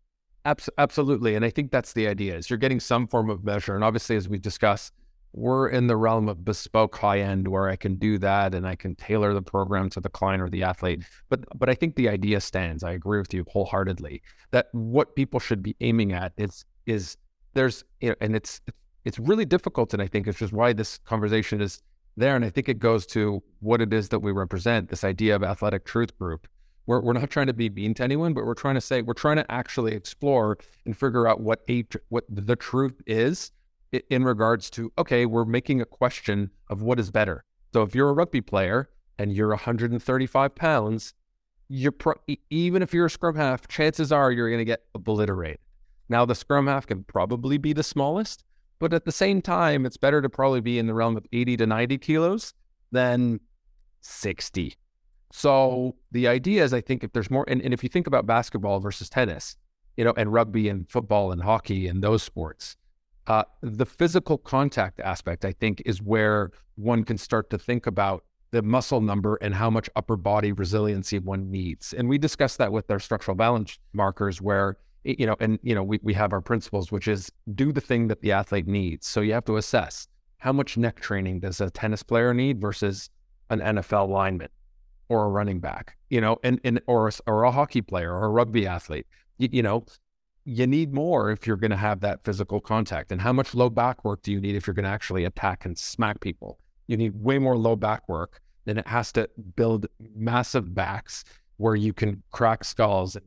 [0.44, 1.35] Abs- absolutely.
[1.35, 3.75] And I think that's the idea is you're getting some form of measure.
[3.75, 4.92] And obviously, as we discuss,
[5.33, 8.77] we're in the realm of bespoke high end where I can do that and I
[8.77, 11.03] can tailor the program to the client or the athlete.
[11.31, 12.85] But but I think the idea stands.
[12.85, 17.16] I agree with you wholeheartedly that what people should be aiming at is is
[17.55, 18.61] there's you know, and it's
[19.07, 21.81] it's really difficult and I think it's just why this conversation is
[22.18, 22.37] there.
[22.37, 25.42] And I think it goes to what it is that we represent, this idea of
[25.42, 26.46] athletic truth group
[26.88, 29.12] we're, we're not trying to be mean to anyone, but we're trying to say we're
[29.12, 33.52] trying to actually explore and figure out what a, what the truth is
[34.11, 37.44] in regards to okay, we're making a question of what is better.
[37.74, 41.12] So if you're a rugby player and you're 135 pounds,
[41.68, 42.14] you're pro-
[42.48, 45.59] even if you're a scrum half, chances are you're going to get obliterated.
[46.09, 48.44] Now, the scrum half can probably be the smallest,
[48.79, 51.57] but at the same time, it's better to probably be in the realm of 80
[51.59, 52.55] to 90 kilos
[52.93, 53.41] than
[54.01, 54.75] 60.
[55.33, 58.27] So the idea is, I think, if there's more, and, and if you think about
[58.27, 59.57] basketball versus tennis,
[59.97, 62.77] you know, and rugby and football and hockey and those sports,
[63.27, 68.25] uh, the physical contact aspect, I think, is where one can start to think about
[68.51, 71.93] the muscle number and how much upper body resiliency one needs.
[71.93, 74.79] And we discussed that with our structural balance markers, where
[75.16, 78.09] you know, and you know, we, we have our principles, which is do the thing
[78.09, 79.07] that the athlete needs.
[79.07, 80.07] So you have to assess
[80.38, 83.11] how much neck training does a tennis player need versus
[83.51, 84.49] an NFL lineman
[85.09, 88.31] or a running back, you know, and, and or, or a hockey player or a
[88.31, 89.07] rugby athlete.
[89.38, 89.87] You, you know,
[90.44, 93.11] you need more if you're going to have that physical contact.
[93.11, 95.64] And how much low back work do you need if you're going to actually attack
[95.64, 96.59] and smack people?
[96.87, 98.40] You need way more low back work.
[98.64, 101.25] Then it has to build massive backs
[101.57, 103.25] where you can crack skulls and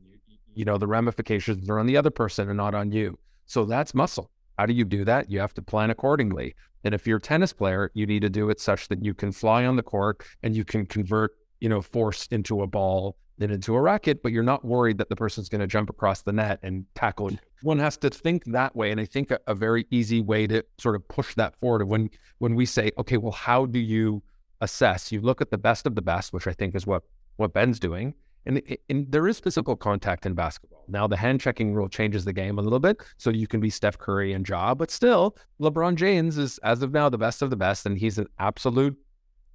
[0.54, 3.18] you know the ramifications are on the other person and not on you.
[3.46, 4.30] So that's muscle.
[4.58, 5.30] How do you do that?
[5.30, 6.54] You have to plan accordingly.
[6.84, 9.32] And if you're a tennis player, you need to do it such that you can
[9.32, 13.50] fly on the court and you can convert, you know, force into a ball, then
[13.50, 16.32] into a racket, but you're not worried that the person's going to jump across the
[16.32, 17.30] net and tackle.
[17.62, 18.90] One has to think that way.
[18.90, 22.10] And I think a, a very easy way to sort of push that forward when
[22.38, 24.22] when we say, okay, well, how do you
[24.60, 25.12] assess?
[25.12, 27.04] You look at the best of the best, which I think is what
[27.36, 28.14] what Ben's doing.
[28.44, 30.84] And, and, there is physical contact in basketball.
[30.88, 33.00] Now, the hand checking rule changes the game a little bit.
[33.16, 36.92] So you can be Steph Curry and Ja, but still, LeBron James is, as of
[36.92, 37.86] now, the best of the best.
[37.86, 38.96] And he's an absolute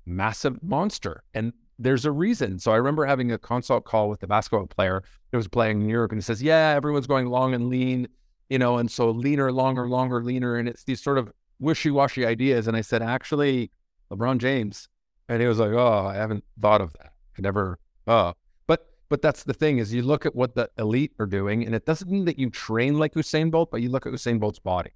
[0.05, 1.23] massive monster.
[1.33, 2.59] And there's a reason.
[2.59, 5.89] So I remember having a consult call with the basketball player who was playing in
[5.89, 8.07] Europe and he says, Yeah, everyone's going long and lean,
[8.49, 10.55] you know, and so leaner, longer, longer, leaner.
[10.55, 12.67] And it's these sort of wishy washy ideas.
[12.67, 13.71] And I said, Actually,
[14.11, 14.87] LeBron James.
[15.29, 17.13] And he was like, Oh, I haven't thought of that.
[17.37, 18.33] I never, oh.
[19.09, 21.85] But that's the thing is you look at what the elite are doing, and it
[21.85, 24.91] doesn't mean that you train like Usain Bolt, but you look at Usain Bolt's body,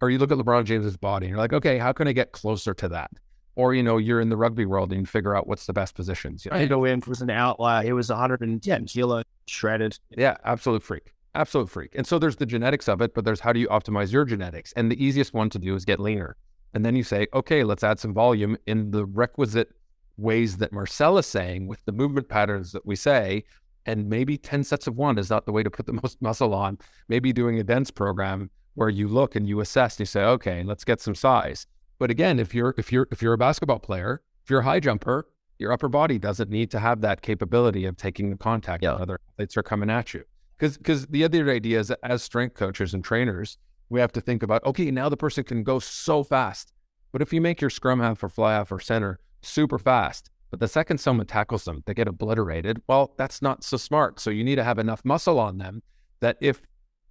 [0.00, 2.32] or you look at LeBron James's body, and you're like, okay, how can I get
[2.32, 3.10] closer to that?
[3.56, 5.96] Or you know, you're in the rugby world and you figure out what's the best
[5.96, 6.44] positions.
[6.44, 6.58] You know?
[6.58, 7.82] Indo was an outlier.
[7.82, 9.98] He was 110 kilo shredded.
[10.10, 11.94] Yeah, absolute freak, absolute freak.
[11.96, 14.72] And so there's the genetics of it, but there's how do you optimize your genetics?
[14.74, 16.36] And the easiest one to do is get leaner.
[16.74, 19.72] And then you say, okay, let's add some volume in the requisite
[20.18, 23.44] ways that Marcel is saying with the movement patterns that we say,
[23.86, 26.52] and maybe 10 sets of one is not the way to put the most muscle
[26.52, 26.78] on.
[27.08, 30.62] Maybe doing a dense program where you look and you assess and you say, okay,
[30.62, 31.66] let's get some size.
[31.98, 34.80] But again, if you're if you're if you're a basketball player, if you're a high
[34.80, 35.26] jumper,
[35.58, 38.92] your upper body doesn't need to have that capability of taking the contact yeah.
[38.92, 40.22] when other athletes are coming at you.
[40.56, 44.20] Because because the other idea is that as strength coaches and trainers, we have to
[44.20, 46.72] think about okay, now the person can go so fast.
[47.10, 50.30] But if you make your scrum half or fly half or center super fast.
[50.50, 52.80] But the second someone tackles them, they get obliterated.
[52.88, 54.18] Well, that's not so smart.
[54.18, 55.82] So you need to have enough muscle on them
[56.20, 56.62] that if,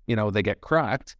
[0.07, 1.15] you know, they get cracked,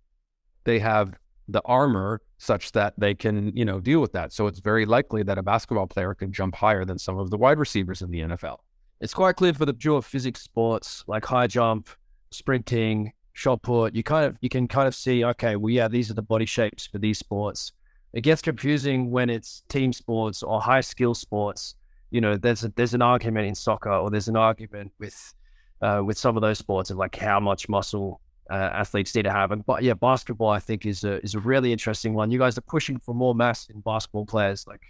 [0.64, 1.14] they have
[1.48, 4.34] the armor such that they can, you know, deal with that.
[4.34, 7.38] So it's very likely that a basketball player can jump higher than some of the
[7.38, 8.58] wide receivers in the NFL.
[9.00, 11.90] It's quite clear for the pure physics sports like high jump,
[12.32, 13.96] sprinting, shot put.
[13.96, 16.46] You kind of you can kind of see, okay, well, yeah, these are the body
[16.46, 17.72] shapes for these sports.
[18.14, 21.76] It gets confusing when it's team sports or high skill sports.
[22.10, 25.34] You know, there's a, there's an argument in soccer or there's an argument with
[25.82, 29.32] uh, with some of those sports of like how much muscle uh, athletes need to
[29.32, 29.52] have.
[29.52, 32.32] And but yeah, basketball I think is a is a really interesting one.
[32.32, 34.66] You guys are pushing for more mass in basketball players.
[34.68, 34.82] Like,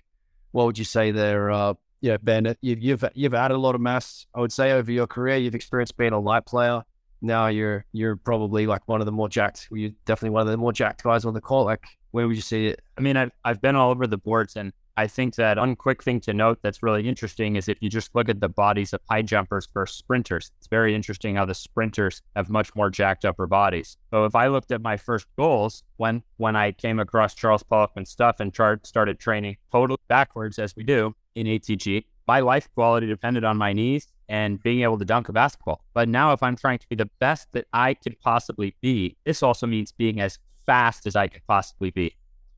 [0.51, 1.51] what would you say there?
[1.51, 4.27] Uh, yeah, Ben, you, you've you've added a lot of mass.
[4.35, 6.83] I would say over your career, you've experienced being a light player.
[7.21, 9.67] Now you're you're probably like one of the more jacked.
[9.71, 11.65] You're definitely one of the more jacked guys on the court.
[11.65, 12.81] Like, where would you see it?
[12.97, 16.03] I mean, I've, I've been all over the boards, and I think that one quick
[16.03, 19.01] thing to note that's really interesting is if you just look at the bodies of
[19.07, 23.45] high jumpers versus sprinters, it's very interesting how the sprinters have much more jacked upper
[23.45, 23.97] bodies.
[24.09, 28.09] So if I looked at my first goals when when I came across Charles Poliquin's
[28.09, 28.51] stuff and
[28.83, 33.73] started training totally backwards as we do in ATG, my life quality depended on my
[33.73, 35.81] knees and being able to dunk a basketball.
[35.93, 39.41] But now, if I'm trying to be the best that I could possibly be, this
[39.41, 42.15] also means being as fast as I could possibly be.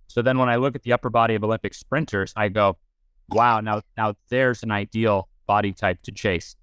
[0.08, 2.78] So then when I look at the upper body of Olympic sprinters, I go,
[3.30, 6.58] wow, now now there's an ideal body type to chase.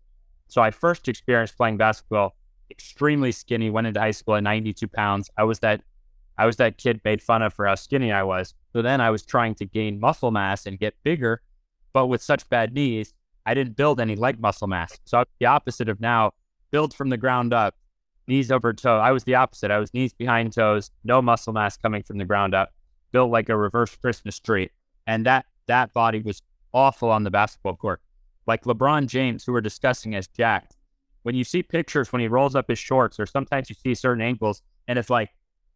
[0.49, 2.37] So I first experienced playing basketball
[2.71, 5.31] extremely skinny, went into high school at 92 pounds.
[5.39, 5.83] I was that
[6.39, 8.53] I was that kid made fun of for how skinny I was.
[8.75, 11.41] So then I was trying to gain muscle mass and get bigger,
[11.95, 13.15] but with such bad knees,
[13.47, 14.99] I didn't build any leg muscle mass.
[15.05, 16.33] So the opposite of now,
[16.71, 17.75] build from the ground up,
[18.27, 18.99] knees over toe.
[18.99, 19.71] I was the opposite.
[19.71, 22.73] I was knees behind toes, no muscle mass coming from the ground up,
[23.13, 24.71] built like a reverse Christmas tree.
[25.07, 28.01] And that that body was awful on the basketball court.
[28.47, 30.77] Like LeBron James, who we're discussing as jacked,
[31.23, 34.23] when you see pictures when he rolls up his shorts, or sometimes you see certain
[34.23, 35.31] angles, and it's like,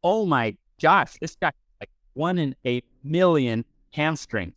[0.05, 4.55] oh my gosh, this guy like one in a million hamstrings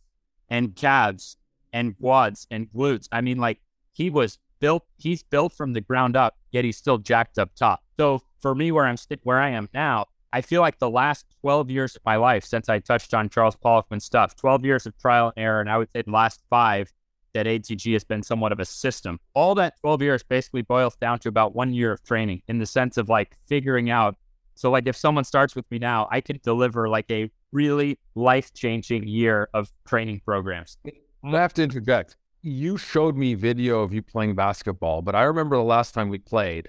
[0.48, 1.36] and calves
[1.72, 3.08] and quads and glutes.
[3.10, 3.60] I mean, like
[3.92, 7.82] he was built, he's built from the ground up, yet he's still jacked up top.
[8.00, 11.70] So for me, where I'm where I am now, I feel like the last 12
[11.70, 15.34] years of my life since I touched on Charles Poliquin stuff, 12 years of trial
[15.36, 16.90] and error, and I would say the last five
[17.34, 19.20] that ATG has been somewhat of a system.
[19.34, 22.64] All that 12 years basically boils down to about one year of training in the
[22.64, 24.16] sense of like figuring out.
[24.54, 28.54] So, like, if someone starts with me now, I can deliver like a really life
[28.54, 30.78] changing year of training programs.
[31.22, 32.16] I have to interject.
[32.46, 36.18] You showed me video of you playing basketball, but I remember the last time we
[36.18, 36.68] played,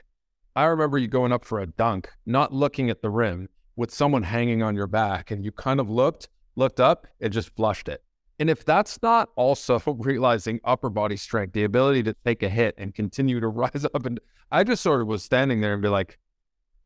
[0.56, 4.24] I remember you going up for a dunk, not looking at the rim with someone
[4.24, 8.02] hanging on your back, and you kind of looked, looked up, and just flushed it.
[8.40, 12.76] And if that's not also realizing upper body strength, the ability to take a hit
[12.78, 14.18] and continue to rise up, and
[14.54, 16.20] I just sort of was standing there and be like,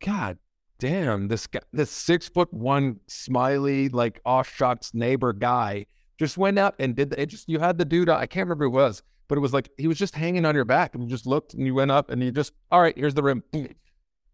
[0.04, 0.40] God
[0.80, 5.86] damn, this guy, this six foot one smiley, like off shots neighbor guy
[6.20, 8.66] just went up and did the, it just, you had the dude, I can't remember
[8.66, 11.04] who it was, but it was like, he was just hanging on your back and
[11.04, 13.44] you just looked and you went up and you just, all right, here's the rim.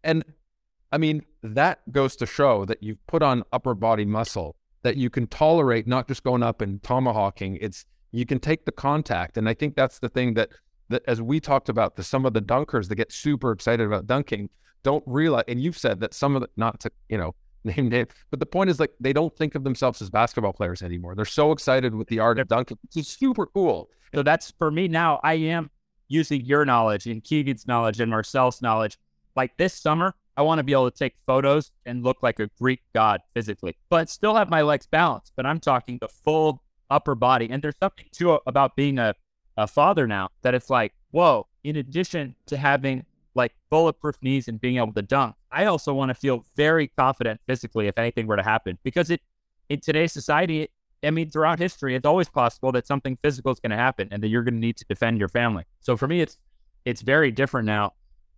[0.04, 0.24] And
[0.91, 5.10] I mean, that goes to show that you've put on upper body muscle that you
[5.10, 7.58] can tolerate not just going up and tomahawking.
[7.60, 10.50] It's you can take the contact, and I think that's the thing that
[10.89, 14.06] that as we talked about the some of the dunkers that get super excited about
[14.06, 14.50] dunking
[14.84, 15.45] don't realize.
[15.48, 17.34] And you've said that some of the not to you know
[17.78, 20.82] name name, but the point is like they don't think of themselves as basketball players
[20.82, 21.15] anymore.
[21.15, 22.78] They're so excited with the art of dunking.
[22.95, 23.89] It's super cool.
[24.13, 25.19] So that's for me now.
[25.23, 25.69] I am
[26.08, 28.97] using your knowledge and Keegan's knowledge and Marcel's knowledge.
[29.36, 32.49] Like this summer, I want to be able to take photos and look like a
[32.60, 35.34] Greek god physically, but still have my legs balanced.
[35.36, 37.49] But I'm talking the full upper body.
[37.49, 39.15] And there's something too about being a,
[39.58, 44.60] a father now that it's like, whoa, in addition to having like bulletproof knees and
[44.60, 48.38] being able to dunk, I also want to feel very confident physically if anything were
[48.38, 49.21] to happen because it
[49.69, 50.69] in today's society,
[51.04, 54.21] I mean, throughout history, it's always possible that something physical is going to happen and
[54.24, 55.63] that you're going to need to defend your family.
[55.82, 56.38] So for me, it's
[56.86, 57.93] it's very different now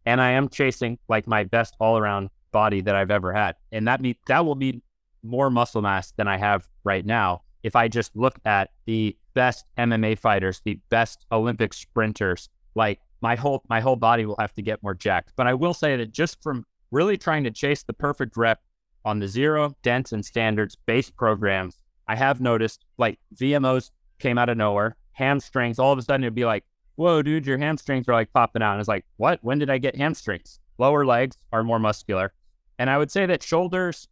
[0.07, 3.55] and I am chasing like my best all around body that I've ever had.
[3.73, 4.81] And that mean that will be
[5.21, 7.41] more muscle mass than I have right now.
[7.62, 13.36] If I just look at the best MMA fighters, the best Olympic sprinters, like my
[13.36, 15.34] whole my whole body will have to get more jacked.
[15.36, 18.62] But I will say that just from really trying to chase the perfect rep
[19.06, 21.77] on the zero, dense, and standards base programs,
[22.08, 26.36] I have noticed like VMOs came out of nowhere, hamstrings, all of a sudden it'd
[26.36, 26.63] be like
[26.97, 28.73] whoa, dude, your hamstrings are like popping out.
[28.73, 29.39] And it's like, what?
[29.41, 30.60] When did I get hamstrings?
[30.77, 32.34] Lower legs are more muscular.
[32.77, 34.08] And I would say that shoulders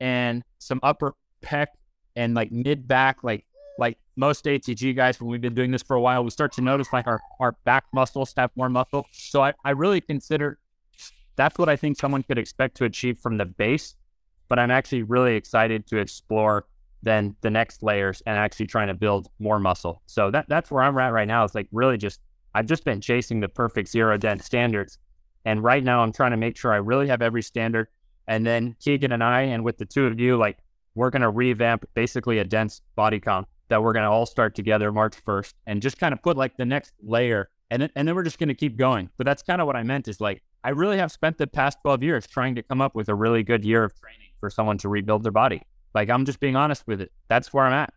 [0.00, 1.66] and some upper pec
[2.14, 3.44] and like mid back, like
[3.78, 6.62] like most ATG guys, when we've been doing this for a while, we start to
[6.62, 9.06] notice like our, our back muscles have more muscle.
[9.12, 10.58] So I, I really consider
[11.36, 13.94] that's what I think someone could expect to achieve from the base.
[14.48, 16.66] But I'm actually really excited to explore
[17.02, 20.02] then the next layers and actually trying to build more muscle.
[20.06, 21.44] So that that's where I'm at right now.
[21.44, 22.20] It's like really just
[22.54, 24.98] I've just been chasing the perfect zero dense standards.
[25.44, 27.88] And right now I'm trying to make sure I really have every standard.
[28.26, 30.58] And then Keegan and I, and with the two of you, like
[30.94, 34.92] we're to revamp basically a dense body comp that we're going to all start together
[34.92, 37.50] March 1st and just kind of put like the next layer.
[37.70, 39.10] And, then, and then we're just going to keep going.
[39.16, 41.78] But that's kind of what I meant is like, I really have spent the past
[41.82, 44.78] 12 years trying to come up with a really good year of training for someone
[44.78, 45.62] to rebuild their body.
[45.94, 47.12] Like, I'm just being honest with it.
[47.28, 47.92] That's where I'm at.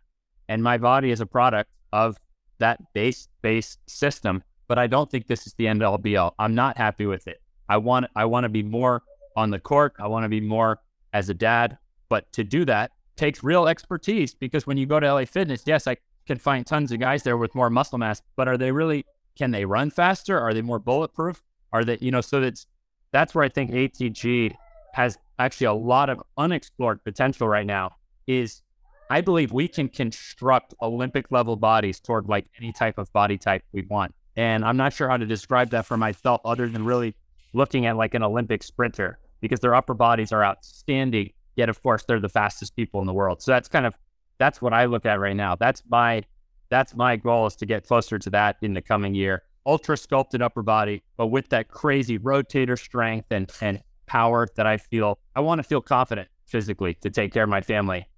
[0.48, 2.16] And my body is a product of
[2.58, 6.32] that base base system but I don't think this is the end all be all.
[6.38, 7.42] I'm not happy with it.
[7.68, 9.02] I want I want to be more
[9.34, 9.94] on the court.
[9.98, 10.78] I want to be more
[11.12, 11.76] as a dad.
[12.08, 15.86] But to do that takes real expertise because when you go to LA Fitness, yes,
[15.86, 19.04] I can find tons of guys there with more muscle mass, but are they really
[19.36, 20.40] can they run faster?
[20.40, 21.42] Are they more bulletproof?
[21.72, 22.66] Are they, you know, so that's
[23.12, 24.54] that's where I think ATG
[24.94, 27.90] has actually a lot of unexplored potential right now
[28.26, 28.62] is
[29.10, 33.62] I believe we can construct Olympic level bodies toward like any type of body type
[33.72, 34.14] we want.
[34.36, 37.14] And I'm not sure how to describe that for myself other than really
[37.52, 41.32] looking at like an Olympic sprinter because their upper bodies are outstanding.
[41.56, 43.42] Yet, of course, they're the fastest people in the world.
[43.42, 43.94] So that's kind of
[44.38, 45.56] that's what I look at right now.
[45.56, 46.22] That's my
[46.68, 49.42] that's my goal is to get closer to that in the coming year.
[49.66, 54.76] Ultra sculpted upper body, but with that crazy rotator strength and and power that I
[54.76, 58.08] feel I want to feel confident physically to take care of my family,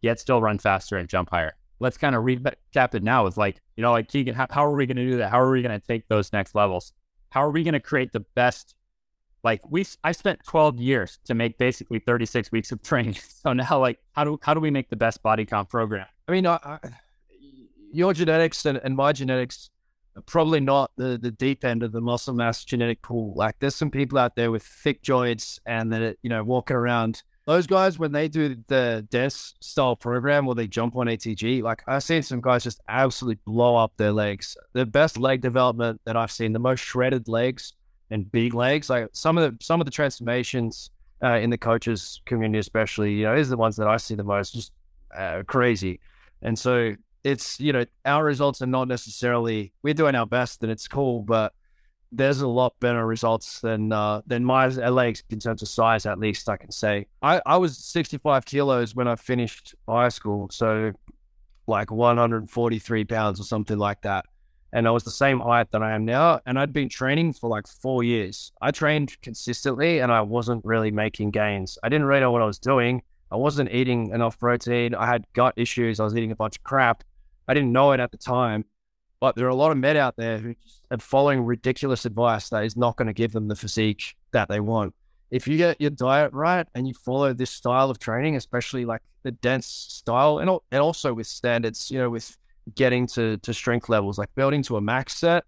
[0.00, 3.60] yet still run faster and jump higher let's kind of recap it now with like,
[3.76, 5.30] you know, like Keegan, how, how are we going to do that?
[5.30, 6.92] How are we going to take those next levels?
[7.30, 8.76] How are we going to create the best?
[9.44, 13.16] Like we, I spent 12 years to make basically 36 weeks of training.
[13.42, 16.06] So now, like, how do how do we make the best body comp program?
[16.28, 16.78] I mean, uh,
[17.92, 19.70] your genetics and, and my genetics
[20.16, 23.34] are probably not the, the deep end of the muscle mass genetic pool.
[23.34, 27.24] Like there's some people out there with thick joints and that, you know, walking around.
[27.46, 31.82] Those guys, when they do the dense style program or they jump on ATG, like
[31.88, 34.56] I've seen some guys just absolutely blow up their legs.
[34.74, 37.72] The best leg development that I've seen, the most shredded legs
[38.12, 38.88] and big legs.
[38.90, 40.90] Like some of the some of the transformations
[41.22, 44.24] uh, in the coaches community, especially, you know, is the ones that I see the
[44.24, 44.72] most, just
[45.16, 46.00] uh, crazy.
[46.42, 46.94] And so
[47.24, 51.22] it's you know our results are not necessarily we're doing our best and it's cool,
[51.22, 51.52] but
[52.14, 56.04] there's a lot better results than uh, than my legs in terms of size.
[56.04, 60.48] At least I can say I, I was 65 kilos when I finished high school,
[60.50, 60.92] so
[61.66, 64.26] like 143 pounds or something like that.
[64.72, 66.40] And I was the same height that I am now.
[66.46, 68.52] And I'd been training for like four years.
[68.60, 71.76] I trained consistently and I wasn't really making gains.
[71.82, 73.02] I didn't really know what I was doing.
[73.30, 74.94] I wasn't eating enough protein.
[74.94, 76.00] I had gut issues.
[76.00, 77.04] I was eating a bunch of crap.
[77.48, 78.64] I didn't know it at the time,
[79.20, 80.54] but there are a lot of men out there who
[80.90, 84.60] are following ridiculous advice that is not going to give them the physique that they
[84.60, 84.94] want.
[85.30, 89.00] If you get your diet right and you follow this style of training, especially like
[89.22, 92.36] the dense style, and and also with standards, you know, with
[92.74, 95.44] getting to to strength levels, like building to a max set,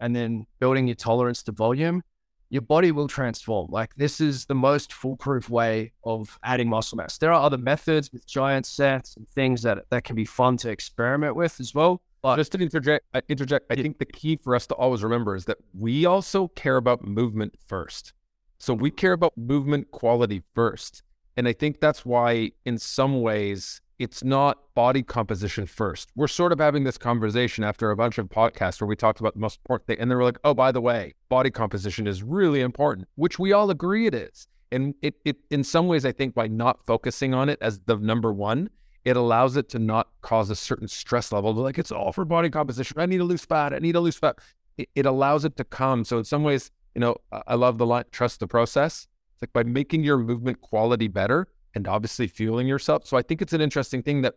[0.00, 2.02] and then building your tolerance to volume,
[2.50, 3.68] your body will transform.
[3.70, 7.18] Like this is the most foolproof way of adding muscle mass.
[7.18, 10.70] There are other methods with giant sets and things that that can be fun to
[10.70, 12.02] experiment with as well.
[12.22, 15.44] But just to interject, interject, I think the key for us to always remember is
[15.44, 18.12] that we also care about movement first.
[18.58, 21.02] So we care about movement quality first.
[21.36, 26.10] And I think that's why, in some ways, it's not body composition first.
[26.14, 29.34] We're sort of having this conversation after a bunch of podcasts where we talked about
[29.34, 29.98] the most important thing.
[29.98, 33.52] And they were like, oh, by the way, body composition is really important, which we
[33.52, 34.46] all agree it is.
[34.70, 37.96] And it, it in some ways, I think by not focusing on it as the
[37.96, 38.70] number one,
[39.04, 41.52] it allows it to not cause a certain stress level.
[41.54, 43.00] Like it's all for body composition.
[43.00, 43.72] I need to lose fat.
[43.72, 44.38] I need to lose fat.
[44.76, 46.04] It, it allows it to come.
[46.04, 49.08] So in some ways, you know, I love the line, trust the process.
[49.32, 53.06] It's like by making your movement quality better, and obviously fueling yourself.
[53.06, 54.34] So I think it's an interesting thing that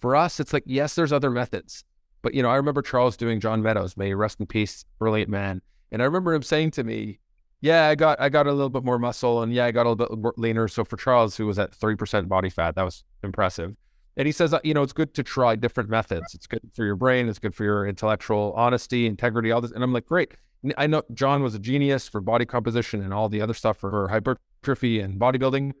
[0.00, 1.84] for us, it's like, yes, there's other methods.
[2.22, 5.60] But, you know, I remember Charles doing John Meadows, may rest in peace, brilliant man.
[5.90, 7.18] And I remember him saying to me,
[7.60, 9.90] yeah, I got I got a little bit more muscle and yeah, I got a
[9.90, 10.66] little bit leaner.
[10.66, 13.76] So for Charles, who was at 3% body fat, that was impressive.
[14.16, 16.34] And he says, uh, you know, it's good to try different methods.
[16.34, 17.28] It's good for your brain.
[17.28, 19.70] It's good for your intellectual honesty, integrity, all this.
[19.70, 20.34] And I'm like, great.
[20.76, 24.08] I know John was a genius for body composition and all the other stuff for
[24.08, 25.72] hypertrophy and bodybuilding.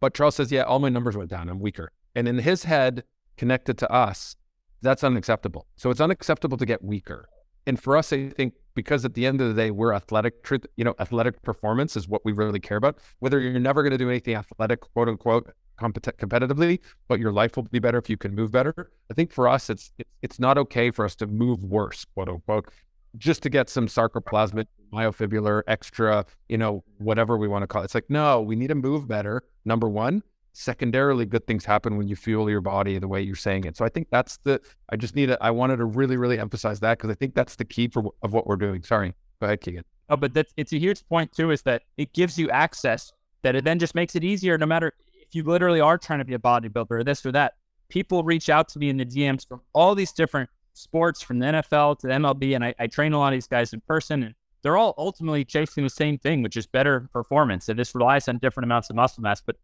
[0.00, 1.48] But Charles says, yeah, all my numbers went down.
[1.48, 1.90] I'm weaker.
[2.14, 3.04] And in his head,
[3.36, 4.36] connected to us,
[4.82, 5.66] that's unacceptable.
[5.76, 7.28] So it's unacceptable to get weaker.
[7.66, 10.64] And for us, I think because at the end of the day, we're athletic, truth,
[10.76, 12.98] you know, athletic performance is what we really care about.
[13.18, 17.56] Whether you're never going to do anything athletic, quote unquote, compet- competitively, but your life
[17.56, 18.90] will be better if you can move better.
[19.10, 22.28] I think for us, it's, it's it's not okay for us to move worse, quote
[22.28, 22.70] unquote,
[23.18, 27.86] just to get some sarcoplasmic myofibrillar extra, you know, whatever we want to call it.
[27.86, 29.42] It's like, no, we need to move better.
[29.64, 30.22] Number one.
[30.54, 33.76] Secondarily, good things happen when you fuel your body the way you're saying it.
[33.76, 36.80] So I think that's the, I just need to, I wanted to really, really emphasize
[36.80, 38.82] that because I think that's the key for of what we're doing.
[38.82, 39.14] Sorry.
[39.40, 39.84] Go ahead, Keegan.
[40.08, 43.12] Oh, but that's, it's a huge point too, is that it gives you access
[43.42, 46.24] that it then just makes it easier no matter if you literally are trying to
[46.24, 47.52] be a bodybuilder or this or that.
[47.88, 51.46] People reach out to me in the DMs from all these different sports, from the
[51.46, 54.22] NFL to the MLB, and I, I train a lot of these guys in person.
[54.22, 57.68] And they're all ultimately chasing the same thing, which is better performance.
[57.68, 59.40] And this relies on different amounts of muscle mass.
[59.40, 59.56] But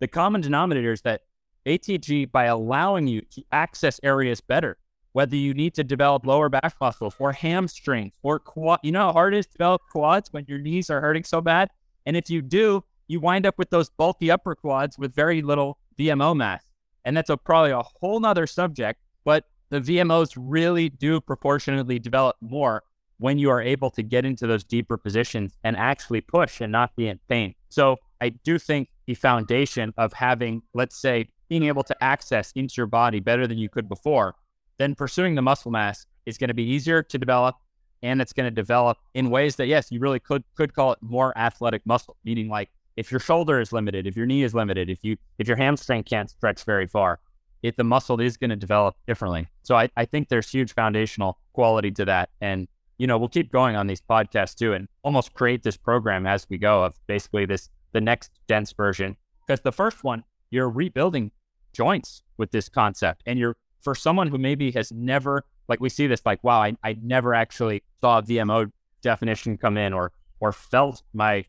[0.00, 1.22] the common denominator is that
[1.66, 4.78] ATG, by allowing you to access areas better,
[5.12, 9.12] whether you need to develop lower back muscles or hamstrings or quad, you know how
[9.12, 11.68] hard it is to develop quads when your knees are hurting so bad?
[12.06, 15.78] And if you do, you wind up with those bulky upper quads with very little
[15.98, 16.64] VMO mass.
[17.04, 22.36] And that's a, probably a whole nother subject, but the VMOs really do proportionately develop
[22.42, 22.82] more
[23.16, 26.94] when you are able to get into those deeper positions and actually push and not
[26.94, 27.54] be in pain.
[27.70, 32.74] So I do think the foundation of having, let's say, being able to access into
[32.76, 34.34] your body better than you could before,
[34.76, 37.56] then pursuing the muscle mass is going to be easier to develop
[38.02, 40.98] and it's going to develop in ways that yes, you really could could call it
[41.00, 42.68] more athletic muscle, meaning like
[42.98, 46.02] if your shoulder is limited, if your knee is limited, if you if your hamstring
[46.02, 47.20] can't stretch very far,
[47.62, 49.48] it the muscle is going to develop differently.
[49.62, 52.30] So I, I think there's huge foundational quality to that.
[52.40, 56.24] And you know, we'll keep going on these podcasts too and almost create this program
[56.26, 59.16] as we go of basically this, the next dense version.
[59.44, 61.32] Because the first one, you're rebuilding
[61.72, 63.22] joints with this concept.
[63.26, 66.76] And you're, for someone who maybe has never, like we see this, like, wow, I,
[66.84, 68.70] I never actually saw a VMO
[69.02, 71.44] definition come in or, or felt my,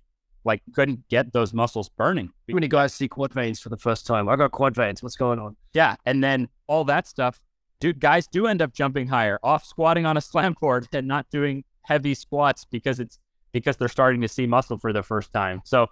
[0.46, 2.28] like, couldn't get those muscles burning.
[2.48, 4.28] Too many guys see quad veins for the first time.
[4.28, 5.02] I got quad veins.
[5.02, 5.56] What's going on?
[5.74, 5.96] Yeah.
[6.06, 7.40] And then all that stuff
[7.84, 11.30] dude, guys do end up jumping higher, off squatting on a slant board and not
[11.30, 13.20] doing heavy squats because it's
[13.52, 15.62] because they're starting to see muscle for the first time.
[15.66, 15.88] So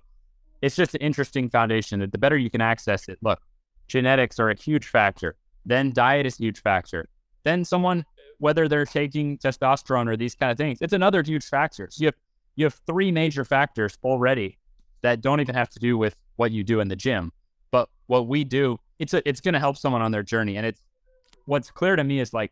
[0.62, 3.20] it's just an interesting foundation that the better you can access it.
[3.22, 3.42] Look,
[3.90, 5.36] genetics are a huge factor.
[5.66, 7.10] Then diet is a huge factor.
[7.44, 8.06] Then someone,
[8.38, 11.90] whether they're taking testosterone or these kind of things, it's another huge factor.
[11.92, 12.16] So you have
[12.56, 14.58] you have three major factors already
[15.02, 17.32] that don't even have to do with what you do in the gym.
[17.72, 20.58] But what we do, it's a, it's going to help someone on their journey.
[20.58, 20.82] And it's
[21.46, 22.52] what's clear to me is like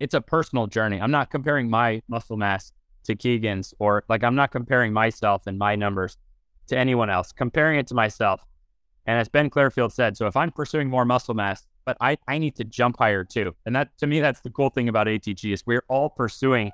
[0.00, 1.00] it's a personal journey.
[1.00, 2.72] I'm not comparing my muscle mass
[3.04, 6.16] to Keegan's or like I'm not comparing myself and my numbers
[6.68, 8.44] to anyone else, comparing it to myself.
[9.06, 12.36] And as Ben Clearfield said, so if I'm pursuing more muscle mass, but I, I
[12.36, 13.56] need to jump higher too.
[13.64, 16.70] And that to me, that's the cool thing about ATG is we're all pursuing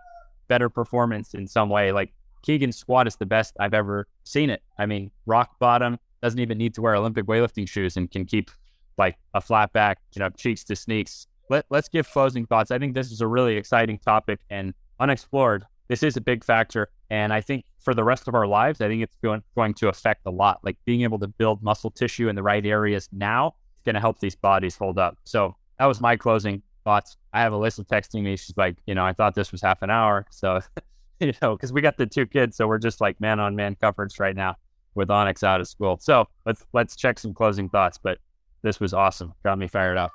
[0.49, 1.93] better performance in some way.
[1.93, 2.13] Like
[2.45, 4.63] Keegan's squat is the best I've ever seen it.
[4.79, 8.51] I mean, rock bottom doesn't even need to wear Olympic weightlifting shoes and can keep
[8.99, 11.27] like a flat back, you know, cheeks to sneaks.
[11.51, 12.71] Let, let's give closing thoughts.
[12.71, 15.65] I think this is a really exciting topic and unexplored.
[15.89, 16.91] This is a big factor.
[17.11, 19.89] And I think for the rest of our lives, I think it's going, going to
[19.89, 20.61] affect a lot.
[20.63, 24.01] Like being able to build muscle tissue in the right areas now is going to
[24.01, 25.19] help these bodies hold up.
[25.25, 27.17] So that was my closing thoughts.
[27.33, 28.37] I have Alyssa texting me.
[28.37, 30.27] She's like, you know, I thought this was half an hour.
[30.31, 30.61] So,
[31.21, 32.57] you know, because we got the two kids.
[32.57, 34.57] So we're just like man on man coverage right now
[34.95, 35.99] with Onyx out of school.
[36.01, 37.99] So let's let's check some closing thoughts.
[38.03, 38.19] But
[38.63, 39.35] this was awesome.
[39.45, 40.13] Got me fired up.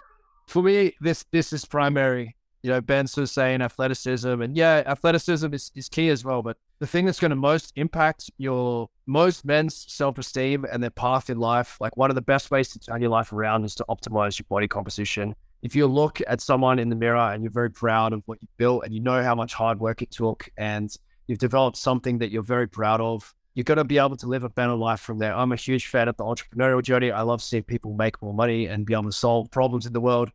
[0.47, 2.35] For me, this this is primary.
[2.63, 6.41] You know, Ben's was saying athleticism, and yeah, athleticism is, is key as well.
[6.41, 10.89] But the thing that's going to most impact your most men's self esteem and their
[10.89, 13.75] path in life, like one of the best ways to turn your life around is
[13.75, 15.35] to optimize your body composition.
[15.61, 18.47] If you look at someone in the mirror and you're very proud of what you
[18.57, 20.89] built and you know how much hard work it took and
[21.27, 24.43] you've developed something that you're very proud of, you're going to be able to live
[24.43, 25.35] a better life from there.
[25.35, 27.11] I'm a huge fan of the entrepreneurial journey.
[27.11, 29.99] I love seeing people make more money and be able to solve problems in the
[29.99, 30.31] world.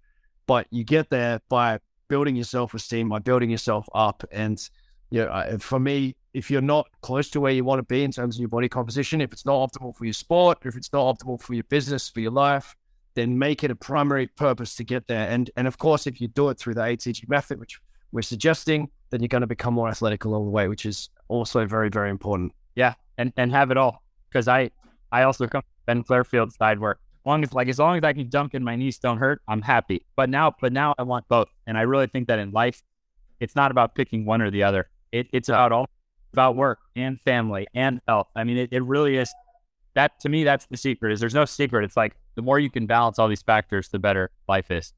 [0.47, 4.25] But you get there by building your self esteem, by building yourself up.
[4.31, 4.61] And
[5.11, 8.03] you know, uh, for me, if you're not close to where you want to be
[8.03, 10.93] in terms of your body composition, if it's not optimal for your sport, if it's
[10.93, 12.75] not optimal for your business, for your life,
[13.15, 15.29] then make it a primary purpose to get there.
[15.29, 17.81] And and of course, if you do it through the ATG method, which
[18.13, 21.67] we're suggesting, then you're going to become more athletic along the way, which is also
[21.67, 22.53] very, very important.
[22.75, 24.71] Yeah, and and have it all because I
[25.13, 28.29] I also come Ben Clearfield side where long as like as long as I can
[28.29, 30.05] dunk and my knees don't hurt, I'm happy.
[30.17, 32.83] But now but now I want both, and I really think that in life,
[33.41, 34.89] it's not about picking one or the other.
[35.13, 35.89] It, it's about all
[36.33, 38.27] about work and family and health.
[38.35, 39.33] I mean, it, it really is.
[39.95, 41.13] That to me, that's the secret.
[41.13, 41.85] Is there's no secret.
[41.85, 44.93] It's like the more you can balance all these factors, the better life is.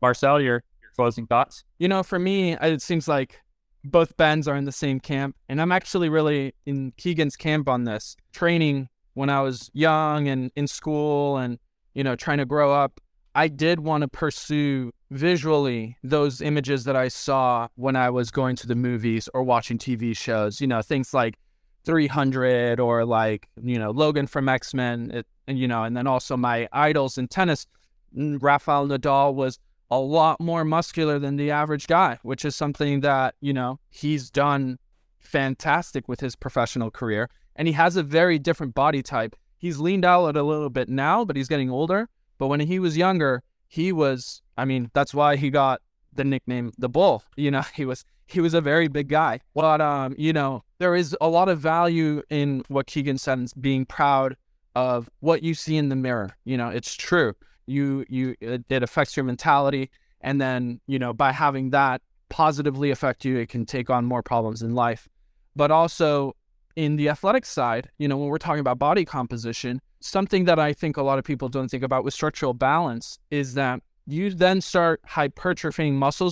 [0.00, 1.64] Marcel, your your closing thoughts?
[1.78, 3.40] You know, for me, it seems like
[3.84, 7.84] both Bens are in the same camp, and I'm actually really in Keegan's camp on
[7.84, 8.16] this.
[8.32, 11.58] Training when I was young and in school, and
[11.94, 13.00] you know, trying to grow up,
[13.34, 18.56] I did want to pursue visually those images that I saw when I was going
[18.56, 20.60] to the movies or watching TV shows.
[20.60, 21.38] You know, things like
[21.84, 26.36] 300 or like you know Logan from X Men, and you know, and then also
[26.36, 27.66] my idols in tennis.
[28.14, 29.58] Rafael Nadal was
[29.90, 34.30] a lot more muscular than the average guy, which is something that, you know, he's
[34.30, 34.78] done
[35.18, 37.30] fantastic with his professional career.
[37.56, 39.34] And he has a very different body type.
[39.56, 42.08] He's leaned out a little bit now, but he's getting older.
[42.36, 45.80] But when he was younger, he was, I mean, that's why he got
[46.12, 47.24] the nickname the bull.
[47.36, 49.40] You know, he was he was a very big guy.
[49.54, 53.86] But um, you know, there is a lot of value in what Keegan said being
[53.86, 54.36] proud
[54.78, 56.36] of what you see in the mirror.
[56.44, 57.34] You know, it's true
[57.68, 62.00] you you it, it affects your mentality and then you know by having that
[62.30, 65.08] positively affect you it can take on more problems in life
[65.54, 66.34] but also
[66.76, 70.72] in the athletic side you know when we're talking about body composition something that i
[70.72, 74.60] think a lot of people don't think about with structural balance is that you then
[74.60, 76.26] start hypertrophying muscles